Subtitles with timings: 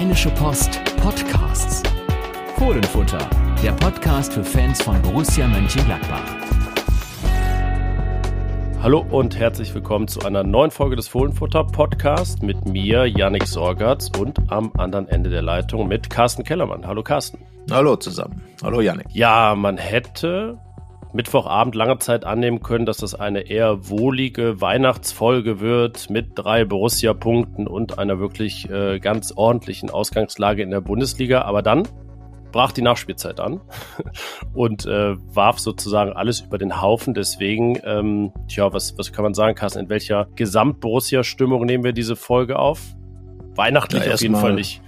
[0.00, 1.82] Rheinische Post Podcasts.
[2.56, 3.18] Fohlenfutter,
[3.62, 6.24] der Podcast für Fans von Borussia Mönchengladbach.
[8.82, 14.10] Hallo und herzlich willkommen zu einer neuen Folge des Fohlenfutter Podcast mit mir, Yannick Sorgatz
[14.18, 16.86] und am anderen Ende der Leitung mit Carsten Kellermann.
[16.86, 17.38] Hallo Carsten.
[17.70, 18.40] Hallo zusammen.
[18.62, 19.08] Hallo Yannick.
[19.10, 20.56] Ja, man hätte
[21.12, 27.66] Mittwochabend lange Zeit annehmen können, dass das eine eher wohlige Weihnachtsfolge wird mit drei Borussia-Punkten
[27.66, 31.42] und einer wirklich äh, ganz ordentlichen Ausgangslage in der Bundesliga.
[31.42, 31.88] Aber dann
[32.52, 33.60] brach die Nachspielzeit an
[34.54, 37.14] und äh, warf sozusagen alles über den Haufen.
[37.14, 42.16] Deswegen, ähm, tja, was, was kann man sagen, Carsten, in welcher Gesamt-Borussia-Stimmung nehmen wir diese
[42.16, 42.80] Folge auf?
[43.56, 44.80] Weihnachtlich ja, auf jeden Fall nicht.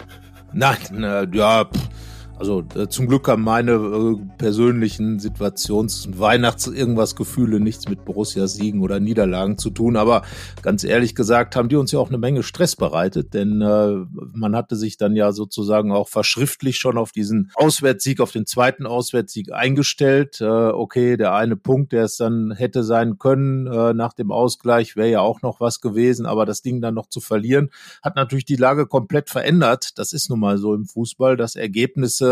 [0.53, 2.02] Nein, na, ja, pff
[2.43, 8.49] also äh, zum Glück haben meine äh, persönlichen Situations- und Weihnachts-irgendwas Gefühle nichts mit Borussia
[8.49, 9.97] Siegen oder Niederlagen zu tun.
[9.97, 10.23] Aber
[10.61, 13.95] ganz ehrlich gesagt haben die uns ja auch eine Menge Stress bereitet, denn äh,
[14.35, 18.87] man hatte sich dann ja sozusagen auch verschriftlich schon auf diesen Auswärtssieg, auf den zweiten
[18.87, 20.41] Auswärtssieg eingestellt.
[20.41, 24.97] Äh, okay, der eine Punkt, der es dann hätte sein können äh, nach dem Ausgleich,
[24.97, 27.71] wäre ja auch noch was gewesen, aber das Ding dann noch zu verlieren,
[28.03, 29.97] hat natürlich die Lage komplett verändert.
[29.97, 32.32] Das ist nun mal so im Fußball, dass Ergebnisse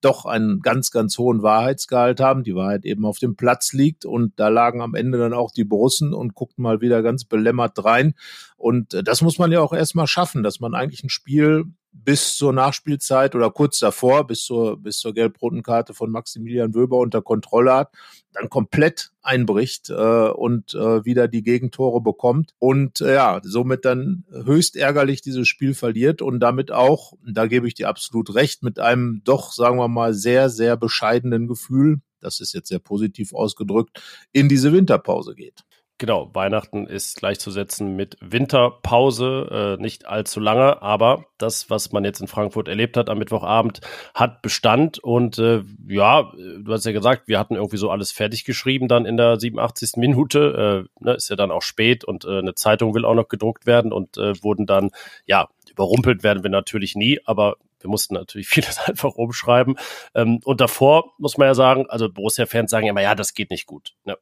[0.00, 4.04] doch einen ganz, ganz hohen Wahrheitsgehalt haben, die Wahrheit eben auf dem Platz liegt.
[4.04, 7.84] Und da lagen am Ende dann auch die Borussen und guckten mal wieder ganz belämmert
[7.84, 8.14] rein.
[8.56, 11.64] Und äh, das muss man ja auch erstmal schaffen, dass man eigentlich ein Spiel
[12.04, 16.98] bis zur Nachspielzeit oder kurz davor, bis zur, bis zur gelb-roten Karte von Maximilian Wöber
[16.98, 17.92] unter Kontrolle hat,
[18.32, 24.24] dann komplett einbricht äh, und äh, wieder die Gegentore bekommt und äh, ja, somit dann
[24.30, 28.78] höchst ärgerlich dieses Spiel verliert und damit auch, da gebe ich dir absolut recht, mit
[28.78, 34.00] einem doch, sagen wir mal, sehr, sehr bescheidenen Gefühl, das ist jetzt sehr positiv ausgedrückt,
[34.32, 35.64] in diese Winterpause geht.
[35.98, 42.20] Genau, Weihnachten ist gleichzusetzen mit Winterpause, äh, nicht allzu lange, aber das, was man jetzt
[42.20, 43.80] in Frankfurt erlebt hat am Mittwochabend,
[44.14, 48.44] hat Bestand und äh, ja, du hast ja gesagt, wir hatten irgendwie so alles fertig
[48.44, 49.92] geschrieben dann in der 87.
[49.96, 53.28] Minute, äh, ne, ist ja dann auch spät und äh, eine Zeitung will auch noch
[53.28, 54.90] gedruckt werden und äh, wurden dann,
[55.24, 59.76] ja, überrumpelt werden wir natürlich nie, aber wir mussten natürlich vieles einfach umschreiben.
[60.14, 63.66] Ähm, und davor muss man ja sagen, also Borussia-Fans sagen immer, ja, das geht nicht
[63.66, 63.94] gut.
[64.04, 64.16] Ne?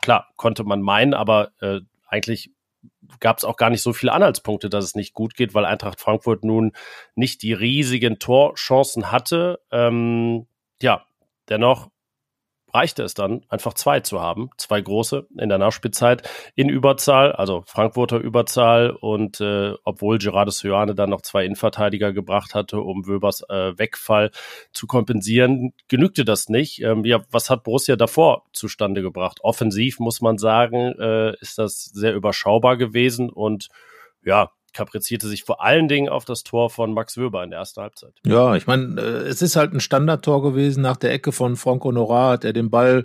[0.00, 2.50] klar, konnte man meinen, aber äh, eigentlich
[3.20, 6.00] gab es auch gar nicht so viele Anhaltspunkte, dass es nicht gut geht, weil Eintracht
[6.00, 6.72] Frankfurt nun
[7.14, 9.60] nicht die riesigen Torchancen hatte.
[9.70, 10.46] Ähm,
[10.80, 11.04] ja,
[11.48, 11.90] dennoch
[12.72, 17.62] reichte es dann, einfach zwei zu haben, zwei große in der Nachspielzeit in Überzahl, also
[17.66, 23.42] Frankfurter Überzahl und äh, obwohl Gerardo Sioane dann noch zwei Innenverteidiger gebracht hatte, um Wöbers
[23.48, 24.30] äh, Wegfall
[24.72, 26.82] zu kompensieren, genügte das nicht.
[26.82, 29.38] Ähm, ja, was hat Borussia davor zustande gebracht?
[29.42, 33.68] Offensiv muss man sagen, äh, ist das sehr überschaubar gewesen und
[34.24, 37.80] ja, kaprizierte sich vor allen Dingen auf das Tor von Max Wöber in der ersten
[37.80, 38.14] Halbzeit.
[38.24, 40.82] Ja, ich meine, äh, es ist halt ein Standardtor gewesen.
[40.82, 43.04] Nach der Ecke von Frank Honorat hat er den Ball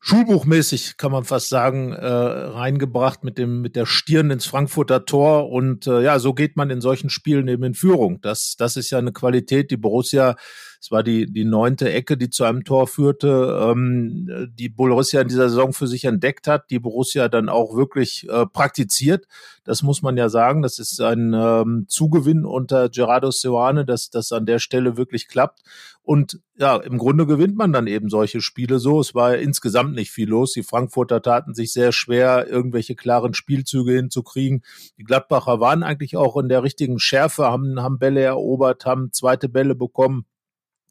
[0.00, 5.50] schulbuchmäßig, kann man fast sagen, äh, reingebracht mit dem mit der Stirn ins Frankfurter Tor
[5.50, 8.20] und äh, ja, so geht man in solchen Spielen eben in Führung.
[8.20, 10.36] Das das ist ja eine Qualität, die Borussia
[10.84, 15.28] es war die, die neunte Ecke, die zu einem Tor führte, ähm, die Borussia in
[15.28, 19.26] dieser Saison für sich entdeckt hat, die Borussia dann auch wirklich äh, praktiziert.
[19.64, 20.60] Das muss man ja sagen.
[20.60, 25.62] Das ist ein ähm, Zugewinn unter Gerardo Seoane, dass das an der Stelle wirklich klappt.
[26.02, 29.00] Und ja, im Grunde gewinnt man dann eben solche Spiele so.
[29.00, 30.52] Es war insgesamt nicht viel los.
[30.52, 34.62] Die Frankfurter taten sich sehr schwer, irgendwelche klaren Spielzüge hinzukriegen.
[34.98, 39.48] Die Gladbacher waren eigentlich auch in der richtigen Schärfe, haben, haben Bälle erobert, haben zweite
[39.48, 40.26] Bälle bekommen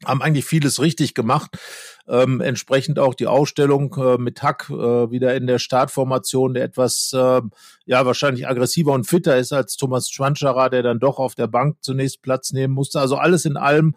[0.04, 1.58] haben eigentlich vieles richtig gemacht.
[2.06, 4.74] Ähm, entsprechend auch die Aufstellung äh, mit Hack äh,
[5.10, 7.40] wieder in der Startformation, der etwas äh,
[7.86, 11.78] ja wahrscheinlich aggressiver und fitter ist als Thomas Schwanschara, der dann doch auf der Bank
[11.80, 13.00] zunächst Platz nehmen musste.
[13.00, 13.96] Also alles in allem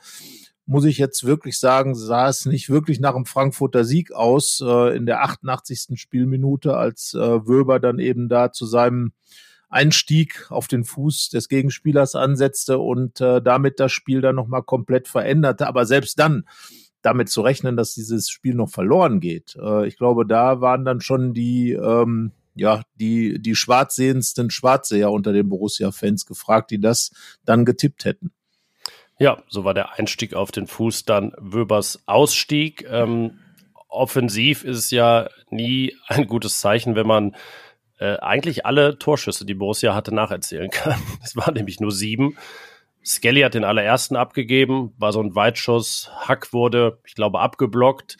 [0.67, 4.95] muss ich jetzt wirklich sagen, sah es nicht wirklich nach einem Frankfurter Sieg aus äh,
[4.95, 5.99] in der 88.
[5.99, 9.13] Spielminute, als äh, Wöber dann eben da zu seinem
[9.69, 15.07] Einstieg auf den Fuß des Gegenspielers ansetzte und äh, damit das Spiel dann nochmal komplett
[15.07, 15.67] veränderte.
[15.67, 16.45] Aber selbst dann
[17.01, 19.55] damit zu rechnen, dass dieses Spiel noch verloren geht.
[19.55, 25.33] Äh, ich glaube, da waren dann schon die, ähm, ja, die, die schwarzsehendsten Schwarzseher unter
[25.33, 27.11] den Borussia-Fans gefragt, die das
[27.45, 28.31] dann getippt hätten.
[29.19, 32.85] Ja, so war der Einstieg auf den Fuß dann Wöbers Ausstieg.
[32.89, 33.39] Ähm,
[33.89, 37.35] offensiv ist es ja nie ein gutes Zeichen, wenn man
[37.99, 40.99] äh, eigentlich alle Torschüsse, die Borussia hatte, nacherzählen kann.
[41.23, 42.37] Es waren nämlich nur sieben.
[43.03, 46.11] Skelly hat den allerersten abgegeben, war so ein Weitschuss.
[46.19, 48.17] Hack wurde, ich glaube, abgeblockt.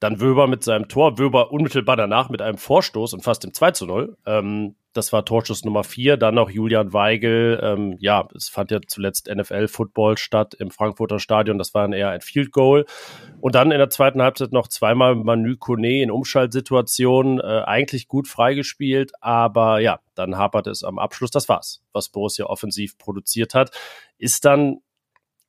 [0.00, 1.18] Dann Wöber mit seinem Tor.
[1.18, 4.16] Wöber unmittelbar danach mit einem Vorstoß und fast im 2 zu 0.
[4.26, 6.16] Ähm, das war Torschuss Nummer vier.
[6.16, 7.60] Dann noch Julian Weigel.
[7.62, 11.58] Ähm, ja, es fand ja zuletzt NFL-Football statt im Frankfurter Stadion.
[11.58, 12.86] Das war dann eher ein Field Goal.
[13.40, 17.38] Und dann in der zweiten Halbzeit noch zweimal Manu Kone in Umschaltsituationen.
[17.40, 21.30] Äh, eigentlich gut freigespielt, aber ja, dann hapert es am Abschluss.
[21.30, 23.70] Das war's, was Borussia offensiv produziert hat.
[24.16, 24.78] Ist dann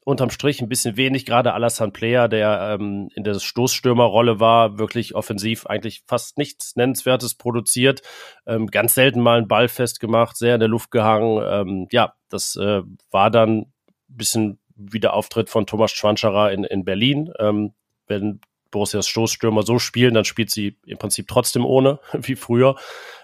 [0.09, 5.15] unterm Strich ein bisschen wenig, gerade Alassane Player, der ähm, in der Stoßstürmerrolle war, wirklich
[5.15, 8.01] offensiv eigentlich fast nichts Nennenswertes produziert,
[8.45, 11.41] ähm, ganz selten mal einen Ball festgemacht, sehr in der Luft gehangen.
[11.47, 13.73] Ähm, ja, das äh, war dann ein
[14.07, 17.31] bisschen wie der Auftritt von Thomas Schwanscherer in, in Berlin.
[17.39, 17.73] Ähm,
[18.07, 18.41] wenn
[18.71, 22.75] Borussias Stoßstürmer so spielen, dann spielt sie im Prinzip trotzdem ohne, wie früher.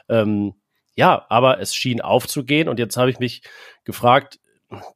[0.10, 0.54] Ähm,
[0.96, 3.42] ja, aber es schien aufzugehen und jetzt habe ich mich
[3.84, 4.40] gefragt,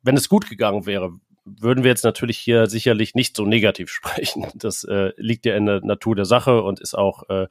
[0.01, 1.11] wenn es gut gegangen wäre,
[1.59, 4.47] würden wir jetzt natürlich hier sicherlich nicht so negativ sprechen.
[4.55, 7.47] Das äh, liegt ja in der Natur der Sache und ist auch äh,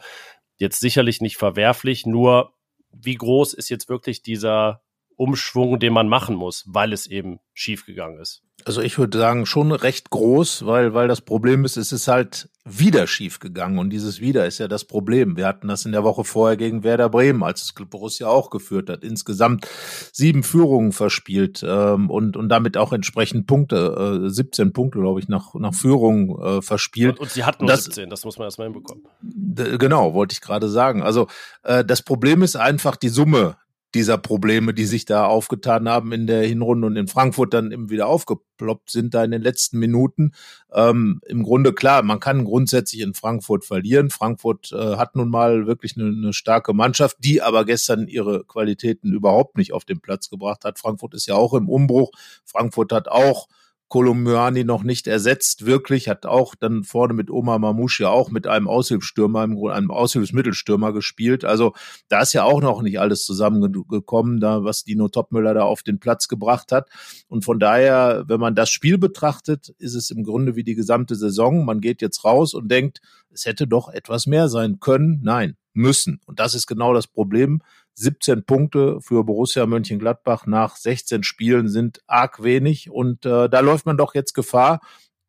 [0.57, 2.07] jetzt sicherlich nicht verwerflich.
[2.07, 2.53] Nur
[2.93, 4.83] wie groß ist jetzt wirklich dieser
[5.17, 8.43] Umschwung, den man machen muss, weil es eben schiefgegangen ist?
[8.65, 12.49] Also ich würde sagen, schon recht groß, weil, weil das Problem ist, es ist halt
[12.71, 15.37] wieder schief gegangen und dieses wieder ist ja das Problem.
[15.37, 18.91] Wir hatten das in der Woche vorher gegen Werder Bremen, als es Borussia auch geführt
[18.91, 19.05] hat.
[19.05, 19.67] Insgesamt
[20.13, 25.29] sieben Führungen verspielt ähm, und, und damit auch entsprechend Punkte, äh, 17 Punkte, glaube ich,
[25.29, 27.19] nach, nach Führung äh, verspielt.
[27.19, 29.05] Und, und sie hatten nur das, 17, das muss man erstmal hinbekommen.
[29.23, 31.03] Genau, wollte ich gerade sagen.
[31.03, 31.29] Also
[31.63, 33.57] äh, das Problem ist einfach die Summe
[33.95, 37.89] dieser Probleme, die sich da aufgetan haben in der Hinrunde und in Frankfurt dann eben
[37.89, 40.33] wieder aufgeploppt sind da in den letzten Minuten.
[40.73, 44.11] Ähm, Im Grunde klar, man kann grundsätzlich in Frankfurt verlieren.
[44.11, 49.13] Frankfurt äh, hat nun mal wirklich eine, eine starke Mannschaft, die aber gestern ihre Qualitäten
[49.13, 50.79] überhaupt nicht auf den Platz gebracht hat.
[50.79, 52.11] Frankfurt ist ja auch im Umbruch.
[52.45, 53.49] Frankfurt hat auch
[53.89, 58.47] Kolumbiani noch nicht ersetzt, wirklich, hat auch dann vorne mit Omar Mamouche ja auch mit
[58.47, 61.45] einem Aushilfsstürmer, einem Aushilfsmittelstürmer gespielt.
[61.45, 61.73] Also
[62.09, 66.01] da ist ja auch noch nicht alles zusammengekommen, da was Dino Topmüller da auf den
[66.01, 66.91] Platz gebracht hat.
[67.29, 71.15] Und von daher, wenn man das Spiel betrachtet, ist es im Grunde wie die gesamte
[71.15, 71.65] Saison.
[71.65, 73.01] Man geht jetzt raus und denkt,
[73.31, 75.21] es hätte doch etwas mehr sein können.
[75.23, 76.21] Nein, müssen.
[76.27, 77.63] Und das ist genau das Problem.
[77.99, 83.87] 17 Punkte für Borussia Mönchengladbach nach 16 Spielen sind arg wenig und äh, da läuft
[83.87, 84.81] man doch jetzt Gefahr.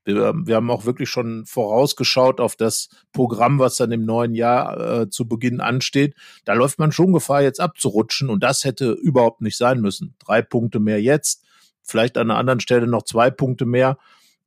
[0.05, 5.01] Wir, wir, haben auch wirklich schon vorausgeschaut auf das Programm, was dann im neuen Jahr
[5.01, 6.15] äh, zu Beginn ansteht.
[6.45, 10.15] Da läuft man schon Gefahr, jetzt abzurutschen und das hätte überhaupt nicht sein müssen.
[10.19, 11.43] Drei Punkte mehr jetzt,
[11.81, 13.97] vielleicht an einer anderen Stelle noch zwei Punkte mehr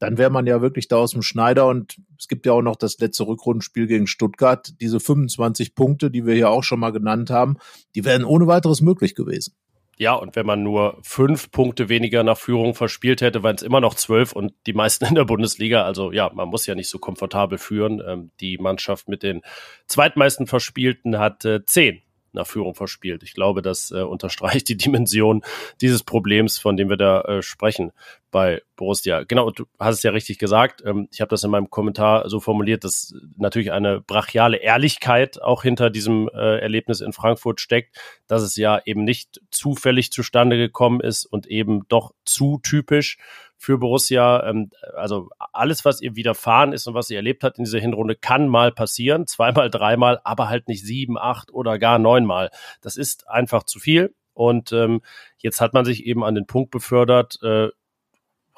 [0.03, 2.75] dann wäre man ja wirklich da aus dem Schneider und es gibt ja auch noch
[2.75, 4.73] das letzte Rückrundenspiel gegen Stuttgart.
[4.81, 7.57] Diese 25 Punkte, die wir hier auch schon mal genannt haben,
[7.95, 9.55] die wären ohne weiteres möglich gewesen.
[9.99, 13.81] Ja, und wenn man nur fünf Punkte weniger nach Führung verspielt hätte, waren es immer
[13.81, 15.85] noch zwölf und die meisten in der Bundesliga.
[15.85, 18.03] Also ja, man muss ja nicht so komfortabel führen.
[18.05, 19.43] Ähm, die Mannschaft mit den
[19.87, 22.03] zweitmeisten Verspielten hat äh, zehn
[22.33, 23.23] nach Führung verspielt.
[23.23, 25.43] Ich glaube, das äh, unterstreicht die Dimension
[25.81, 27.93] dieses Problems, von dem wir da äh, sprechen
[28.33, 29.23] bei Borussia.
[29.23, 30.83] Genau, du hast es ja richtig gesagt.
[30.85, 35.63] Ähm, ich habe das in meinem Kommentar so formuliert, dass natürlich eine brachiale Ehrlichkeit auch
[35.63, 37.97] hinter diesem äh, Erlebnis in Frankfurt steckt,
[38.27, 43.19] dass es ja eben nicht zufällig zustande gekommen ist und eben doch zu typisch
[43.59, 44.49] für Borussia.
[44.49, 48.17] Ähm, also alles, was ihr widerfahren ist und was ihr erlebt habt in dieser Hinrunde,
[48.17, 49.27] kann mal passieren.
[49.27, 52.51] Zweimal, dreimal, aber halt nicht sieben, acht oder gar neunmal.
[52.81, 54.15] Das ist einfach zu viel.
[54.35, 55.03] Und ähm,
[55.39, 57.69] jetzt hat man sich eben an den Punkt befördert, äh,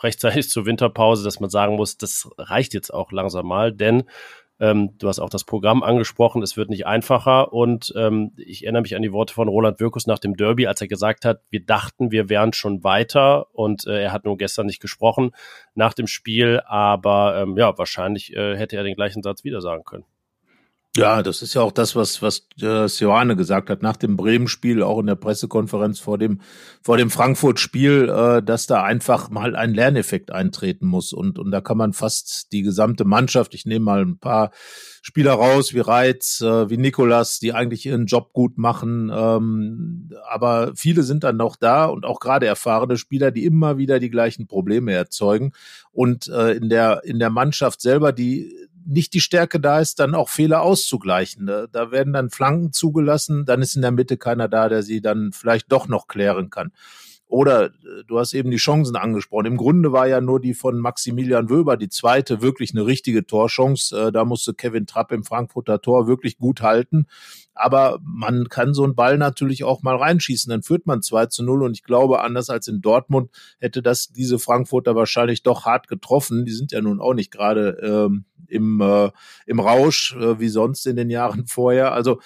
[0.05, 4.05] rechtzeitig zur Winterpause, dass man sagen muss, das reicht jetzt auch langsam mal, denn
[4.61, 8.83] ähm, du hast auch das Programm angesprochen, es wird nicht einfacher und ähm, ich erinnere
[8.83, 11.65] mich an die Worte von Roland Wirkus nach dem Derby, als er gesagt hat, wir
[11.65, 15.33] dachten, wir wären schon weiter und äh, er hat nur gestern nicht gesprochen
[15.75, 19.85] nach dem Spiel, aber ähm, ja, wahrscheinlich äh, hätte er den gleichen Satz wieder sagen
[19.85, 20.05] können.
[20.97, 24.81] Ja, das ist ja auch das, was, was äh, Sioane gesagt hat nach dem Bremen-Spiel,
[24.85, 26.41] auch in der Pressekonferenz vor dem,
[26.83, 31.13] vor dem Frankfurt-Spiel, äh, dass da einfach mal ein Lerneffekt eintreten muss.
[31.13, 34.53] Und, und da kann man fast die gesamte Mannschaft, ich nehme mal ein paar
[35.03, 39.11] Spieler raus, wie Reitz, äh, wie Nikolas, die eigentlich ihren Job gut machen.
[39.13, 43.99] Ähm, aber viele sind dann noch da und auch gerade erfahrene Spieler, die immer wieder
[43.99, 45.55] die gleichen Probleme erzeugen.
[45.91, 48.55] Und äh, in der, in der Mannschaft selber, die
[48.87, 51.47] nicht die Stärke da ist, dann auch Fehler auszugleichen.
[51.47, 55.01] Da, da werden dann Flanken zugelassen, dann ist in der Mitte keiner da, der sie
[55.01, 56.73] dann vielleicht doch noch klären kann.
[57.27, 59.47] Oder äh, du hast eben die Chancen angesprochen.
[59.47, 63.97] Im Grunde war ja nur die von Maximilian Wöber die zweite wirklich eine richtige Torchance.
[63.97, 67.07] Äh, da musste Kevin Trapp im Frankfurter Tor wirklich gut halten.
[67.55, 70.51] Aber man kann so einen Ball natürlich auch mal reinschießen.
[70.51, 71.63] Dann führt man 2 zu 0.
[71.63, 76.45] Und ich glaube, anders als in Dortmund hätte das diese Frankfurter wahrscheinlich doch hart getroffen.
[76.45, 79.11] Die sind ja nun auch nicht gerade ähm, im, äh,
[79.47, 81.93] im Rausch äh, wie sonst in den Jahren vorher.
[81.93, 82.21] Also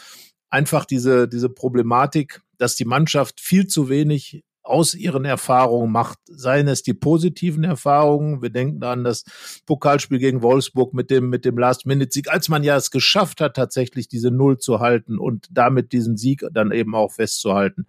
[0.51, 6.19] einfach diese, diese Problematik, dass die Mannschaft viel zu wenig aus ihren Erfahrungen macht.
[6.27, 8.43] Seien es die positiven Erfahrungen.
[8.43, 9.25] Wir denken an das
[9.67, 14.09] Pokalspiel gegen Wolfsburg mit dem, mit dem Last-Minute-Sieg, als man ja es geschafft hat, tatsächlich
[14.09, 17.87] diese Null zu halten und damit diesen Sieg dann eben auch festzuhalten.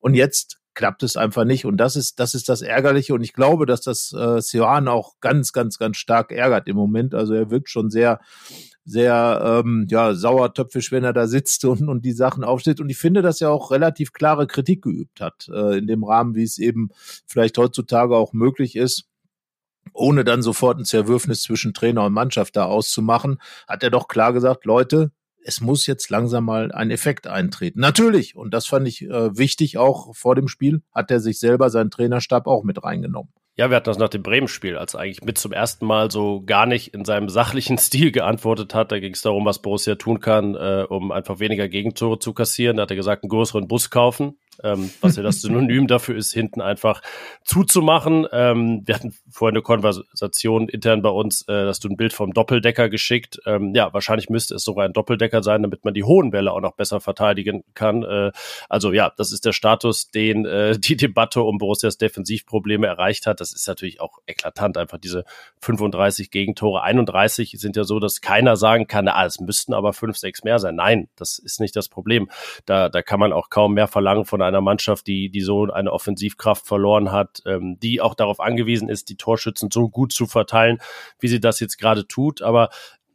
[0.00, 1.64] Und jetzt klappt es einfach nicht.
[1.64, 3.12] Und das ist, das ist das Ärgerliche.
[3.12, 7.14] Und ich glaube, dass das äh, Sioan auch ganz, ganz, ganz stark ärgert im Moment.
[7.14, 8.20] Also er wirkt schon sehr,
[8.88, 12.80] sehr ähm, ja, sauertöpfisch, wenn er da sitzt und, und die Sachen aufsteht.
[12.80, 16.34] Und ich finde, dass er auch relativ klare Kritik geübt hat, äh, in dem Rahmen,
[16.34, 16.88] wie es eben
[17.26, 19.04] vielleicht heutzutage auch möglich ist
[19.94, 24.34] ohne dann sofort ein Zerwürfnis zwischen Trainer und Mannschaft da auszumachen, hat er doch klar
[24.34, 27.80] gesagt, Leute, es muss jetzt langsam mal ein Effekt eintreten.
[27.80, 31.70] Natürlich, und das fand ich äh, wichtig auch vor dem Spiel, hat er sich selber
[31.70, 33.32] seinen Trainerstab auch mit reingenommen.
[33.58, 36.64] Ja, wir hatten das nach dem Bremen-Spiel, als eigentlich mit zum ersten Mal so gar
[36.64, 38.92] nicht in seinem sachlichen Stil geantwortet hat.
[38.92, 42.76] Da ging es darum, was Borussia tun kann, äh, um einfach weniger Gegentore zu kassieren.
[42.76, 46.32] Da hat er gesagt, einen größeren Bus kaufen ähm, was ja das Synonym dafür ist,
[46.32, 47.02] hinten einfach
[47.44, 48.26] zuzumachen.
[48.32, 52.32] Ähm, wir hatten vorhin eine Konversation intern bei uns, äh, dass du ein Bild vom
[52.32, 53.40] Doppeldecker geschickt.
[53.46, 56.60] Ähm, ja, wahrscheinlich müsste es sogar ein Doppeldecker sein, damit man die hohen Bälle auch
[56.60, 58.02] noch besser verteidigen kann.
[58.02, 58.32] Äh,
[58.68, 63.40] also ja, das ist der Status, den äh, die Debatte um Borussias Defensivprobleme erreicht hat.
[63.40, 65.24] Das ist natürlich auch eklatant, einfach diese
[65.60, 66.82] 35 Gegentore.
[66.82, 70.58] 31 sind ja so, dass keiner sagen kann, ah, es müssten aber fünf, sechs mehr
[70.58, 70.76] sein.
[70.76, 72.28] Nein, das ist nicht das Problem.
[72.66, 75.92] Da, da kann man auch kaum mehr verlangen von einer Mannschaft, die, die so eine
[75.92, 80.78] Offensivkraft verloren hat, ähm, die auch darauf angewiesen ist, die Torschützen so gut zu verteilen,
[81.20, 82.42] wie sie das jetzt gerade tut.
[82.42, 82.70] Aber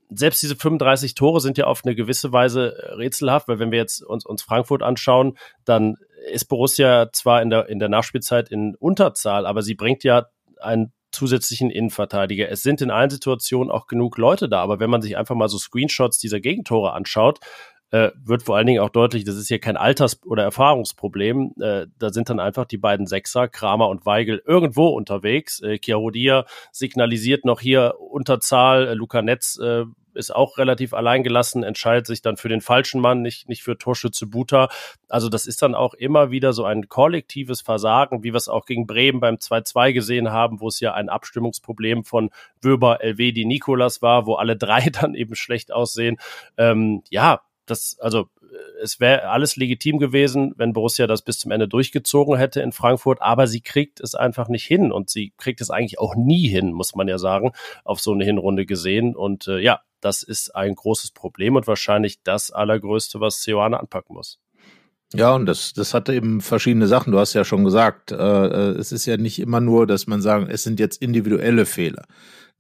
[0.10, 4.04] selbst diese 35 Tore sind ja auf eine gewisse Weise rätselhaft, weil wenn wir jetzt
[4.04, 5.98] uns, uns Frankfurt anschauen, dann
[6.32, 10.28] ist Borussia zwar in der, in der Nachspielzeit in Unterzahl, aber sie bringt ja
[10.62, 12.50] einen zusätzlichen Innenverteidiger.
[12.50, 15.48] Es sind in allen Situationen auch genug Leute da, aber wenn man sich einfach mal
[15.48, 17.40] so Screenshots dieser Gegentore anschaut,
[17.94, 21.54] äh, wird vor allen Dingen auch deutlich, das ist hier kein Alters- oder Erfahrungsproblem.
[21.62, 25.62] Äh, da sind dann einfach die beiden Sechser, Kramer und Weigel, irgendwo unterwegs.
[25.62, 28.88] Äh, Chiarodia signalisiert noch hier Unterzahl.
[28.88, 29.86] Äh, Luca Netz äh,
[30.16, 34.26] ist auch relativ alleingelassen, entscheidet sich dann für den falschen Mann, nicht, nicht für Torschütze
[34.26, 34.70] Buta.
[35.08, 38.66] Also das ist dann auch immer wieder so ein kollektives Versagen, wie wir es auch
[38.66, 44.02] gegen Bremen beim 2-2 gesehen haben, wo es ja ein Abstimmungsproblem von Wöber, Elvedi, Nikolas
[44.02, 46.18] war, wo alle drei dann eben schlecht aussehen.
[46.58, 48.30] Ähm, ja, das, also
[48.82, 53.22] es wäre alles legitim gewesen, wenn Borussia das bis zum Ende durchgezogen hätte in Frankfurt,
[53.22, 56.74] aber sie kriegt es einfach nicht hin und sie kriegt es eigentlich auch nie hin,
[56.74, 57.52] muss man ja sagen,
[57.84, 59.16] auf so eine Hinrunde gesehen.
[59.16, 64.16] Und äh, ja, das ist ein großes Problem und wahrscheinlich das allergrößte, was Seoane anpacken
[64.16, 64.40] muss.
[65.14, 67.12] Ja, und das, das hatte eben verschiedene Sachen.
[67.12, 70.22] Du hast ja schon gesagt, äh, äh es ist ja nicht immer nur, dass man
[70.22, 72.06] sagen, es sind jetzt individuelle Fehler.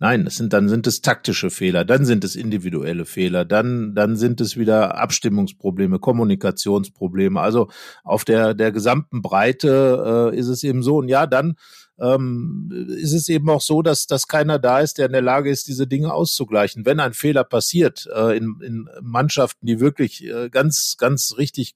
[0.03, 4.17] Nein, es sind, dann sind es taktische Fehler, dann sind es individuelle Fehler, dann, dann
[4.17, 7.39] sind es wieder Abstimmungsprobleme, Kommunikationsprobleme.
[7.39, 7.69] Also
[8.03, 10.97] auf der, der gesamten Breite äh, ist es eben so.
[10.97, 11.55] Und ja, dann
[12.01, 15.49] ähm, ist es eben auch so, dass, dass keiner da ist, der in der Lage
[15.49, 16.85] ist, diese Dinge auszugleichen.
[16.85, 21.75] Wenn ein Fehler passiert äh, in, in Mannschaften, die wirklich äh, ganz, ganz richtig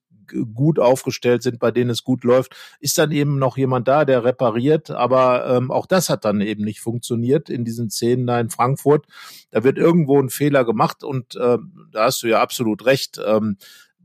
[0.53, 4.23] gut aufgestellt sind, bei denen es gut läuft, ist dann eben noch jemand da, der
[4.23, 4.91] repariert.
[4.91, 9.05] Aber ähm, auch das hat dann eben nicht funktioniert in diesen Szenen da in Frankfurt.
[9.51, 11.57] Da wird irgendwo ein Fehler gemacht und äh,
[11.91, 13.19] da hast du ja absolut recht.
[13.25, 13.57] Ähm,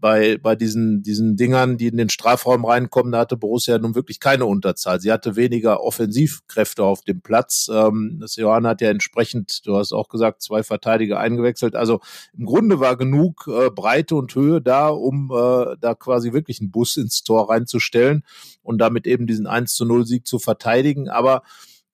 [0.02, 4.18] bei, bei diesen, diesen Dingern, die in den Strafraum reinkommen, da hatte Borussia nun wirklich
[4.18, 5.00] keine Unterzahl.
[5.00, 7.70] Sie hatte weniger Offensivkräfte auf dem Platz.
[7.72, 11.76] Ähm, das Johann hat ja entsprechend, du hast auch gesagt, zwei Verteidiger eingewechselt.
[11.76, 12.00] Also
[12.36, 16.72] im Grunde war genug äh, Breite und Höhe da, um äh, da quasi wirklich einen
[16.72, 18.24] Bus ins Tor reinzustellen
[18.64, 21.10] und damit eben diesen 1 zu 0 Sieg zu verteidigen.
[21.10, 21.44] Aber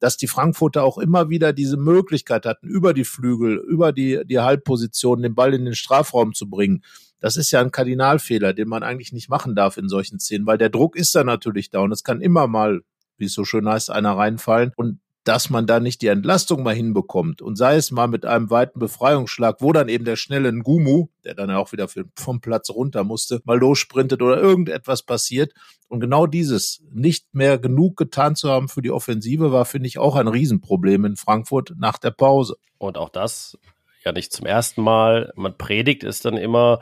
[0.01, 4.39] dass die Frankfurter auch immer wieder diese Möglichkeit hatten, über die Flügel, über die, die
[4.39, 6.83] Halbposition den Ball in den Strafraum zu bringen.
[7.21, 10.59] Das ist ja ein Kardinalfehler, den man eigentlich nicht machen darf in solchen Szenen, weil
[10.59, 12.83] der Druck ist da natürlich da und es kann immer mal,
[13.17, 14.73] wie es so schön heißt, einer reinfallen.
[14.77, 18.51] Und dass man da nicht die Entlastung mal hinbekommt und sei es mal mit einem
[18.51, 23.05] weiten Befreiungsschlag, wo dann eben der schnelle Ngumu, der dann auch wieder vom Platz runter
[23.05, 25.53] musste, mal lossprintet oder irgendetwas passiert.
[25.89, 29.99] Und genau dieses nicht mehr genug getan zu haben für die Offensive war, finde ich,
[29.99, 32.57] auch ein Riesenproblem in Frankfurt nach der Pause.
[32.79, 33.59] Und auch das
[34.05, 35.33] ja nicht zum ersten Mal.
[35.37, 36.81] Man predigt es dann immer,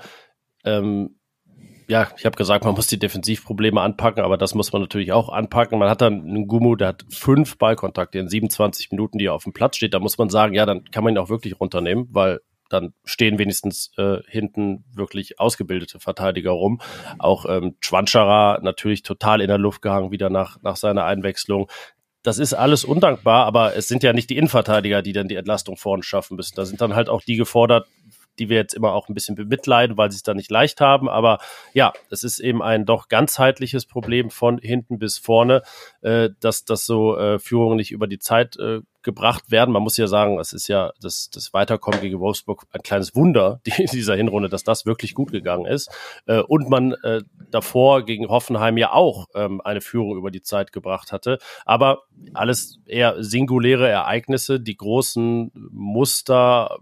[0.65, 1.17] ähm,
[1.89, 5.29] ja, ich habe gesagt, man muss die Defensivprobleme anpacken, aber das muss man natürlich auch
[5.29, 5.79] anpacken.
[5.79, 9.45] Man hat dann einen Gumu, der hat fünf Ballkontakte in 27 Minuten, die er auf
[9.45, 9.95] dem Platz steht.
[9.95, 13.39] Da muss man sagen, ja, dann kann man ihn auch wirklich runternehmen, weil dann stehen
[13.39, 16.81] wenigstens äh, hinten wirklich ausgebildete Verteidiger rum.
[17.19, 21.71] Auch ähm, Chwanchara natürlich total in der Luft gehangen, wieder nach, nach seiner Einwechslung.
[22.25, 25.77] Das ist alles undankbar, aber es sind ja nicht die Innenverteidiger, die dann die Entlastung
[25.77, 26.57] vorne schaffen müssen.
[26.57, 27.87] Da sind dann halt auch die gefordert,
[28.39, 31.09] die wir jetzt immer auch ein bisschen bemitleiden, weil sie es da nicht leicht haben.
[31.09, 31.39] Aber
[31.73, 35.63] ja, es ist eben ein doch ganzheitliches Problem von hinten bis vorne,
[36.03, 39.73] äh, dass, dass so äh, Führungen nicht über die Zeit äh, gebracht werden.
[39.73, 43.61] Man muss ja sagen, es ist ja das, das Weiterkommen gegen Wolfsburg ein kleines Wunder
[43.67, 45.89] die, dieser Hinrunde, dass das wirklich gut gegangen ist.
[46.27, 50.73] Äh, und man äh, davor gegen Hoffenheim ja auch ähm, eine Führung über die Zeit
[50.73, 51.39] gebracht hatte.
[51.65, 52.03] Aber
[52.35, 56.77] alles eher singuläre Ereignisse, die großen Muster,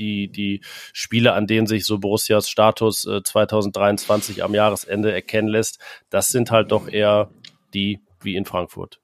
[0.00, 0.60] die, die
[0.92, 5.78] Spiele, an denen sich so Borussias Status äh, 2023 am Jahresende erkennen lässt,
[6.08, 7.30] das sind halt doch eher
[7.74, 9.00] die wie in Frankfurt.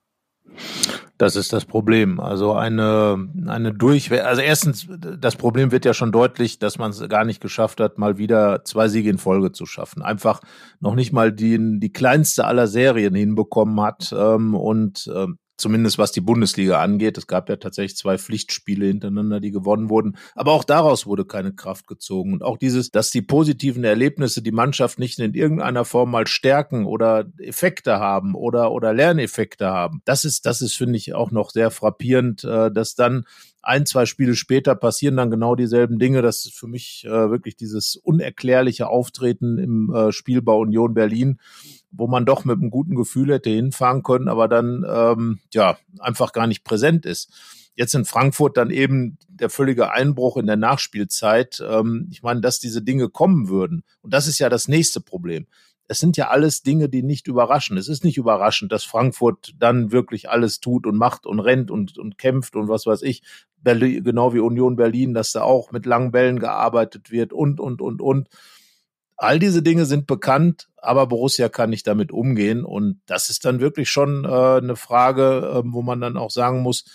[1.17, 2.19] Das ist das Problem.
[2.19, 4.87] Also eine, eine Durchwehr, also erstens,
[5.19, 8.63] das Problem wird ja schon deutlich, dass man es gar nicht geschafft hat, mal wieder
[8.65, 10.03] zwei Siege in Folge zu schaffen.
[10.03, 10.41] Einfach
[10.79, 16.11] noch nicht mal die, die kleinste aller Serien hinbekommen hat ähm, und ähm, zumindest was
[16.11, 17.17] die Bundesliga angeht.
[17.17, 20.17] Es gab ja tatsächlich zwei Pflichtspiele hintereinander, die gewonnen wurden.
[20.35, 22.33] Aber auch daraus wurde keine Kraft gezogen.
[22.33, 26.85] Und auch dieses, dass die positiven Erlebnisse die Mannschaft nicht in irgendeiner Form mal stärken
[26.85, 30.01] oder Effekte haben oder, oder Lerneffekte haben.
[30.05, 33.25] Das ist, das ist, finde ich, auch noch sehr frappierend, äh, dass dann
[33.61, 36.21] ein, zwei Spiele später passieren dann genau dieselben Dinge.
[36.21, 41.39] Das ist für mich äh, wirklich dieses unerklärliche Auftreten im äh, Spiel bei Union Berlin
[41.91, 46.33] wo man doch mit einem guten Gefühl hätte hinfahren können, aber dann ähm, ja einfach
[46.33, 47.31] gar nicht präsent ist.
[47.75, 51.63] Jetzt in Frankfurt dann eben der völlige Einbruch in der Nachspielzeit.
[51.67, 53.83] Ähm, ich meine, dass diese Dinge kommen würden.
[54.01, 55.47] Und das ist ja das nächste Problem.
[55.87, 57.77] Es sind ja alles Dinge, die nicht überraschen.
[57.77, 61.97] Es ist nicht überraschend, dass Frankfurt dann wirklich alles tut und macht und rennt und,
[61.97, 63.23] und kämpft und was weiß ich.
[63.57, 67.81] Berlin, genau wie Union Berlin, dass da auch mit langen Bällen gearbeitet wird und, und,
[67.81, 68.29] und, und.
[69.15, 72.63] All diese Dinge sind bekannt, aber Borussia kann nicht damit umgehen.
[72.63, 76.61] Und das ist dann wirklich schon äh, eine Frage, äh, wo man dann auch sagen
[76.61, 76.85] muss,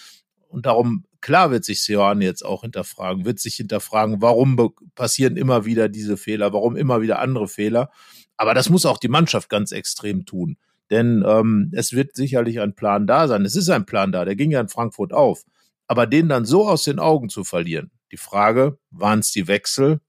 [0.53, 5.65] und darum, klar wird sich Seoane jetzt auch hinterfragen, wird sich hinterfragen, warum passieren immer
[5.65, 7.91] wieder diese Fehler, warum immer wieder andere Fehler.
[8.43, 10.57] Aber das muss auch die Mannschaft ganz extrem tun.
[10.91, 13.45] Denn ähm, es wird sicherlich ein Plan da sein.
[13.45, 15.45] Es ist ein Plan da, der ging ja in Frankfurt auf.
[15.87, 20.01] Aber den dann so aus den Augen zu verlieren, die Frage, waren es die Wechsel,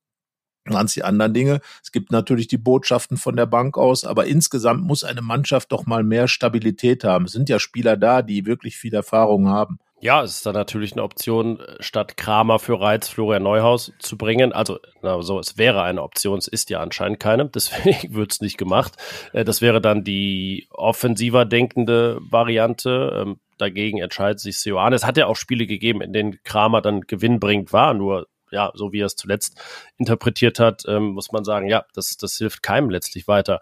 [0.65, 1.61] waren es die anderen Dinge.
[1.83, 5.85] Es gibt natürlich die Botschaften von der Bank aus, aber insgesamt muss eine Mannschaft doch
[5.85, 7.25] mal mehr Stabilität haben.
[7.25, 9.77] Es sind ja Spieler da, die wirklich viel Erfahrung haben.
[10.03, 14.51] Ja, es ist dann natürlich eine Option, statt Kramer für Reiz Florian Neuhaus zu bringen.
[14.51, 18.41] Also, na, so, es wäre eine Option, es ist ja anscheinend keine, deswegen wird es
[18.41, 18.97] nicht gemacht.
[19.31, 23.13] Äh, das wäre dann die offensiver denkende Variante.
[23.15, 24.93] Ähm, dagegen entscheidet sich Sioane.
[24.93, 28.91] Es hat ja auch Spiele gegeben, in denen Kramer dann gewinnbringend war, nur ja, so
[28.91, 29.57] wie er es zuletzt
[29.97, 33.61] interpretiert hat, ähm, muss man sagen, ja, das, das hilft keinem letztlich weiter.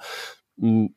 [0.56, 0.88] Mm,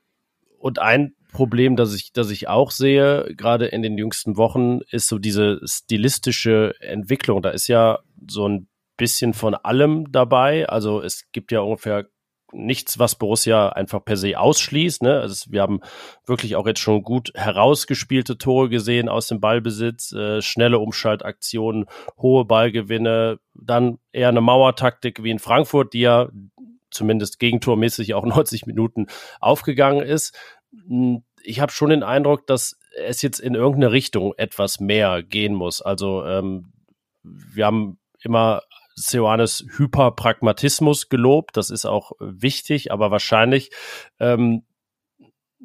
[0.58, 5.08] und ein Problem, das ich, das ich auch sehe, gerade in den jüngsten Wochen, ist
[5.08, 7.42] so diese stilistische Entwicklung.
[7.42, 10.66] Da ist ja so ein bisschen von allem dabei.
[10.68, 12.06] Also es gibt ja ungefähr
[12.52, 15.02] nichts, was Borussia einfach per se ausschließt.
[15.02, 15.20] Ne?
[15.20, 15.80] Also wir haben
[16.24, 22.44] wirklich auch jetzt schon gut herausgespielte Tore gesehen aus dem Ballbesitz, äh, schnelle Umschaltaktionen, hohe
[22.44, 26.28] Ballgewinne, dann eher eine Mauertaktik wie in Frankfurt, die ja
[26.90, 29.06] zumindest gegentormäßig auch 90 Minuten
[29.40, 30.34] aufgegangen ist.
[31.42, 35.82] Ich habe schon den Eindruck, dass es jetzt in irgendeine Richtung etwas mehr gehen muss.
[35.82, 36.72] Also ähm,
[37.22, 38.62] wir haben immer
[38.94, 41.56] Seoanes Hyperpragmatismus gelobt.
[41.56, 43.70] Das ist auch wichtig, aber wahrscheinlich
[44.20, 44.62] ähm,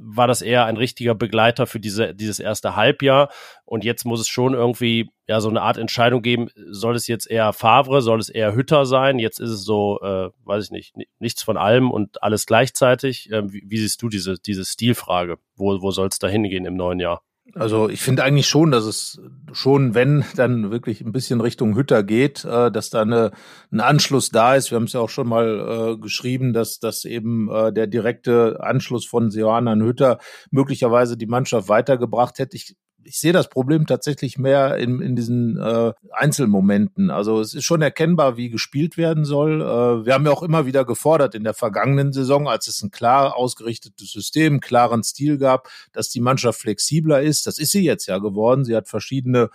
[0.02, 3.30] war das eher ein richtiger Begleiter für diese, dieses erste Halbjahr.
[3.66, 6.50] Und jetzt muss es schon irgendwie ja so eine Art Entscheidung geben.
[6.70, 9.20] Soll es jetzt eher Favre, soll es eher Hütter sein?
[9.20, 13.30] Jetzt ist es so, äh, weiß ich nicht, nichts von allem und alles gleichzeitig.
[13.32, 15.38] Ähm, wie, wie, siehst du diese, diese Stilfrage?
[15.56, 17.22] Wo, wo soll es da hingehen im neuen Jahr?
[17.56, 22.04] Also ich finde eigentlich schon, dass es schon, wenn dann wirklich ein bisschen Richtung Hütter
[22.04, 23.32] geht, äh, dass da eine,
[23.72, 24.72] ein Anschluss da ist.
[24.72, 28.60] Wir haben es ja auch schon mal äh, geschrieben, dass, dass eben äh, der direkte
[28.62, 30.20] Anschluss von Seoane an Hütter
[30.52, 32.56] möglicherweise die Mannschaft weitergebracht hätte.
[32.56, 37.10] Ich ich sehe das Problem tatsächlich mehr in, in diesen äh, Einzelmomenten.
[37.10, 39.62] Also es ist schon erkennbar, wie gespielt werden soll.
[39.62, 42.92] Äh, wir haben ja auch immer wieder gefordert in der vergangenen Saison, als es ein
[42.92, 47.48] klar ausgerichtetes System, klaren Stil gab, dass die Mannschaft flexibler ist.
[47.48, 48.66] Das ist sie jetzt ja geworden.
[48.66, 49.50] Sie hat verschiedene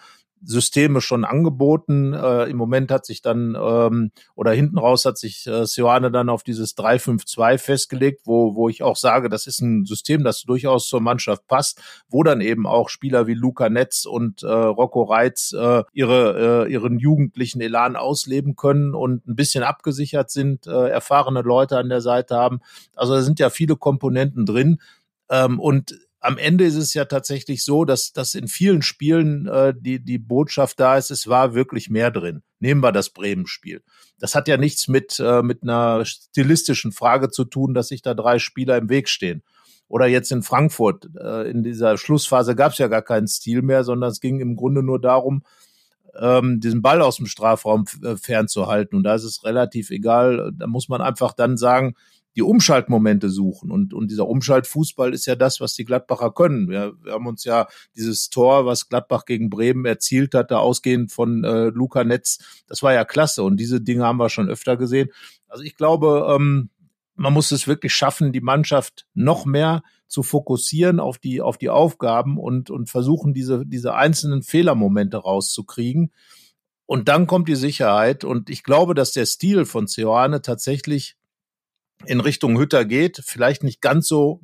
[0.45, 2.13] Systeme schon angeboten.
[2.13, 6.29] Äh, Im Moment hat sich dann ähm, oder hinten raus hat sich äh, Sioane dann
[6.29, 10.89] auf dieses 3-5-2 festgelegt, wo, wo ich auch sage, das ist ein System, das durchaus
[10.89, 15.53] zur Mannschaft passt, wo dann eben auch Spieler wie Luca Netz und äh, Rocco Reitz
[15.53, 21.43] äh, ihre, äh, ihren jugendlichen Elan ausleben können und ein bisschen abgesichert sind, äh, erfahrene
[21.43, 22.61] Leute an der Seite haben.
[22.95, 24.79] Also da sind ja viele Komponenten drin.
[25.31, 29.75] Ähm, und am Ende ist es ja tatsächlich so, dass, dass in vielen Spielen äh,
[29.77, 32.43] die, die Botschaft da ist, es war wirklich mehr drin.
[32.61, 33.83] Nehmen wir das Bremen-Spiel.
[34.19, 38.15] Das hat ja nichts mit, äh, mit einer stilistischen Frage zu tun, dass sich da
[38.15, 39.43] drei Spieler im Weg stehen.
[39.87, 43.85] Oder jetzt in Frankfurt, äh, in dieser Schlussphase gab es ja gar keinen Stil mehr,
[43.85, 45.43] sondern es ging im Grunde nur darum,
[46.19, 48.97] ähm, diesen Ball aus dem Strafraum äh, fernzuhalten.
[48.97, 50.53] Und da ist es relativ egal.
[50.55, 51.97] Da muss man einfach dann sagen,
[52.37, 53.71] die Umschaltmomente suchen.
[53.71, 56.69] Und, und dieser Umschaltfußball ist ja das, was die Gladbacher können.
[56.69, 61.45] Wir, wir haben uns ja dieses Tor, was Gladbach gegen Bremen erzielt hatte, ausgehend von
[61.45, 63.43] äh, Luca Netz, das war ja klasse.
[63.43, 65.11] Und diese Dinge haben wir schon öfter gesehen.
[65.49, 66.71] Also ich glaube, ähm,
[67.17, 71.71] man muss es wirklich schaffen, die Mannschaft noch mehr zu fokussieren auf die, auf die
[71.71, 76.13] Aufgaben und, und versuchen, diese, diese einzelnen Fehlermomente rauszukriegen.
[76.87, 78.25] Und dann kommt die Sicherheit.
[78.25, 81.17] Und ich glaube, dass der Stil von Ceoane tatsächlich
[82.07, 84.41] in Richtung Hütter geht, vielleicht nicht ganz so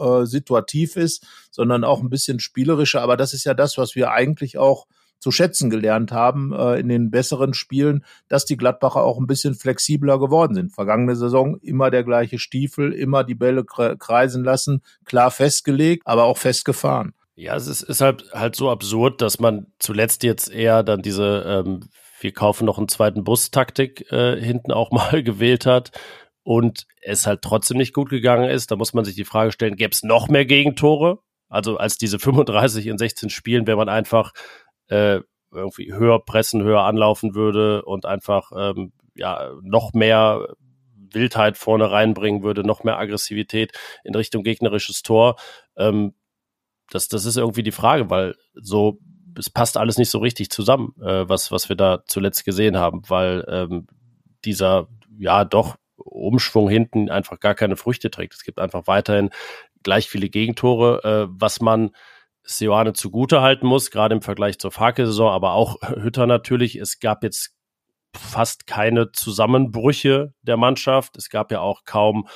[0.00, 3.02] äh, situativ ist, sondern auch ein bisschen spielerischer.
[3.02, 4.86] Aber das ist ja das, was wir eigentlich auch
[5.24, 9.54] zu schätzen gelernt haben äh, in den besseren Spielen, dass die Gladbacher auch ein bisschen
[9.54, 10.74] flexibler geworden sind.
[10.74, 16.36] Vergangene Saison immer der gleiche Stiefel, immer die Bälle kreisen lassen, klar festgelegt, aber auch
[16.36, 17.14] festgefahren.
[17.36, 21.44] Ja, es ist, ist halt, halt so absurd, dass man zuletzt jetzt eher dann diese
[21.46, 21.80] ähm,
[22.20, 25.90] wir kaufen noch einen zweiten Bus-Taktik äh, hinten auch mal gewählt hat
[26.44, 29.76] und es halt trotzdem nicht gut gegangen ist, da muss man sich die Frage stellen,
[29.76, 31.18] gäbe es noch mehr Gegentore?
[31.48, 34.32] Also als diese 35 in 16 Spielen, wenn man einfach
[34.88, 40.46] äh, irgendwie höher pressen, höher anlaufen würde und einfach ähm, ja noch mehr
[41.12, 45.36] Wildheit vorne reinbringen würde, noch mehr Aggressivität in Richtung gegnerisches Tor.
[45.76, 46.14] Ähm,
[46.90, 48.98] das, das ist irgendwie die Frage, weil so
[49.36, 53.02] es passt alles nicht so richtig zusammen, äh, was was wir da zuletzt gesehen haben,
[53.08, 53.86] weil ähm,
[54.44, 58.34] dieser ja doch Umschwung hinten einfach gar keine Früchte trägt.
[58.34, 59.30] Es gibt einfach weiterhin
[59.82, 61.90] gleich viele Gegentore, äh, was man
[62.42, 66.76] Seoane zugute halten muss, gerade im Vergleich zur Farke-Saison, aber auch Hütter natürlich.
[66.76, 67.54] Es gab jetzt
[68.14, 71.16] fast keine Zusammenbrüche der Mannschaft.
[71.16, 72.28] Es gab ja auch kaum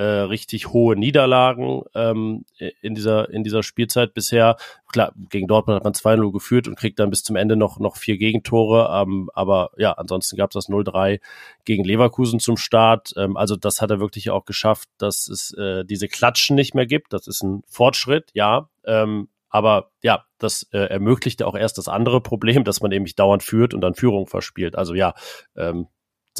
[0.00, 2.46] äh, richtig hohe Niederlagen ähm,
[2.80, 4.56] in dieser in dieser Spielzeit bisher.
[4.90, 7.98] Klar, gegen Dortmund hat man 2-0 geführt und kriegt dann bis zum Ende noch noch
[7.98, 8.88] vier Gegentore.
[8.90, 11.20] Ähm, aber ja, ansonsten gab es das 0-3
[11.66, 13.12] gegen Leverkusen zum Start.
[13.18, 16.86] Ähm, also das hat er wirklich auch geschafft, dass es äh, diese Klatschen nicht mehr
[16.86, 17.12] gibt.
[17.12, 18.70] Das ist ein Fortschritt, ja.
[18.86, 23.42] Ähm, aber ja, das äh, ermöglichte auch erst das andere Problem, dass man nämlich dauernd
[23.42, 24.76] führt und dann Führung verspielt.
[24.76, 25.12] Also ja,
[25.56, 25.88] ähm,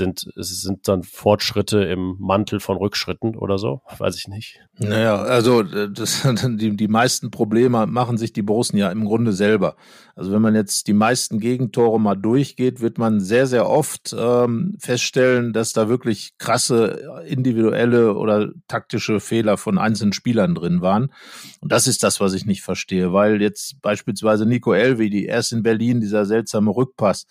[0.00, 4.60] sind, es sind dann Fortschritte im Mantel von Rückschritten oder so, weiß ich nicht.
[4.78, 9.76] Naja, also das, die, die meisten Probleme machen sich die Borussen ja im Grunde selber.
[10.16, 14.76] Also wenn man jetzt die meisten Gegentore mal durchgeht, wird man sehr, sehr oft ähm,
[14.78, 21.12] feststellen, dass da wirklich krasse individuelle oder taktische Fehler von einzelnen Spielern drin waren.
[21.60, 25.52] Und das ist das, was ich nicht verstehe, weil jetzt beispielsweise Nico Elvi, die erst
[25.52, 27.26] in Berlin dieser seltsame Rückpass,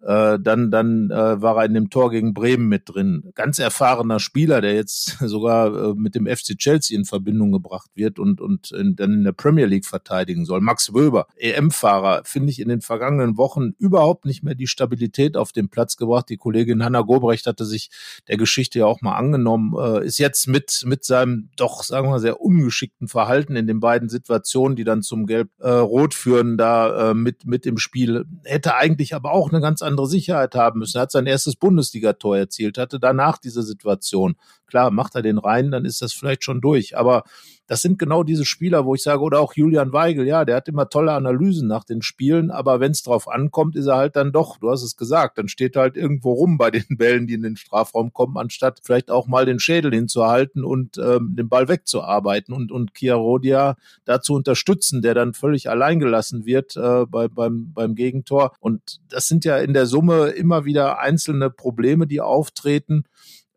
[0.00, 3.30] äh, dann dann äh, war er in dem Tor gegen Bremen mit drin.
[3.34, 8.18] Ganz erfahrener Spieler, der jetzt sogar äh, mit dem FC Chelsea in Verbindung gebracht wird
[8.18, 10.60] und, und in, dann in der Premier League verteidigen soll.
[10.60, 15.52] Max Wöber, EM-Fahrer, finde ich in den vergangenen Wochen überhaupt nicht mehr die Stabilität auf
[15.52, 16.28] den Platz gebracht.
[16.28, 17.90] Die Kollegin Hanna Gobrecht hatte sich
[18.28, 22.12] der Geschichte ja auch mal angenommen, äh, ist jetzt mit, mit seinem doch, sagen wir
[22.12, 27.10] mal, sehr ungeschickten Verhalten in den beiden Situationen, die dann zum Gelb-Rot äh, führen, da
[27.10, 28.24] äh, mit, mit im Spiel.
[28.44, 30.98] Hätte eigentlich aber auch eine ganz andere Sicherheit haben müssen.
[30.98, 34.36] Er hat sein erstes Bundesligator erzielt, hatte danach diese Situation.
[34.66, 36.96] Klar, macht er den rein, dann ist das vielleicht schon durch.
[36.96, 37.24] Aber
[37.68, 40.68] das sind genau diese Spieler, wo ich sage, oder auch Julian Weigel, ja, der hat
[40.68, 44.32] immer tolle Analysen nach den Spielen, aber wenn es drauf ankommt, ist er halt dann
[44.32, 47.34] doch, du hast es gesagt, dann steht er halt irgendwo rum bei den Bällen, die
[47.34, 51.68] in den Strafraum kommen, anstatt vielleicht auch mal den Schädel hinzuhalten und ähm, den Ball
[51.68, 53.76] wegzuarbeiten und, und Chiarodia
[54.06, 58.52] dazu unterstützen, der dann völlig alleingelassen wird äh, bei, beim, beim Gegentor.
[58.60, 63.04] Und das sind ja in der Summe immer wieder einzelne Probleme, die auftreten.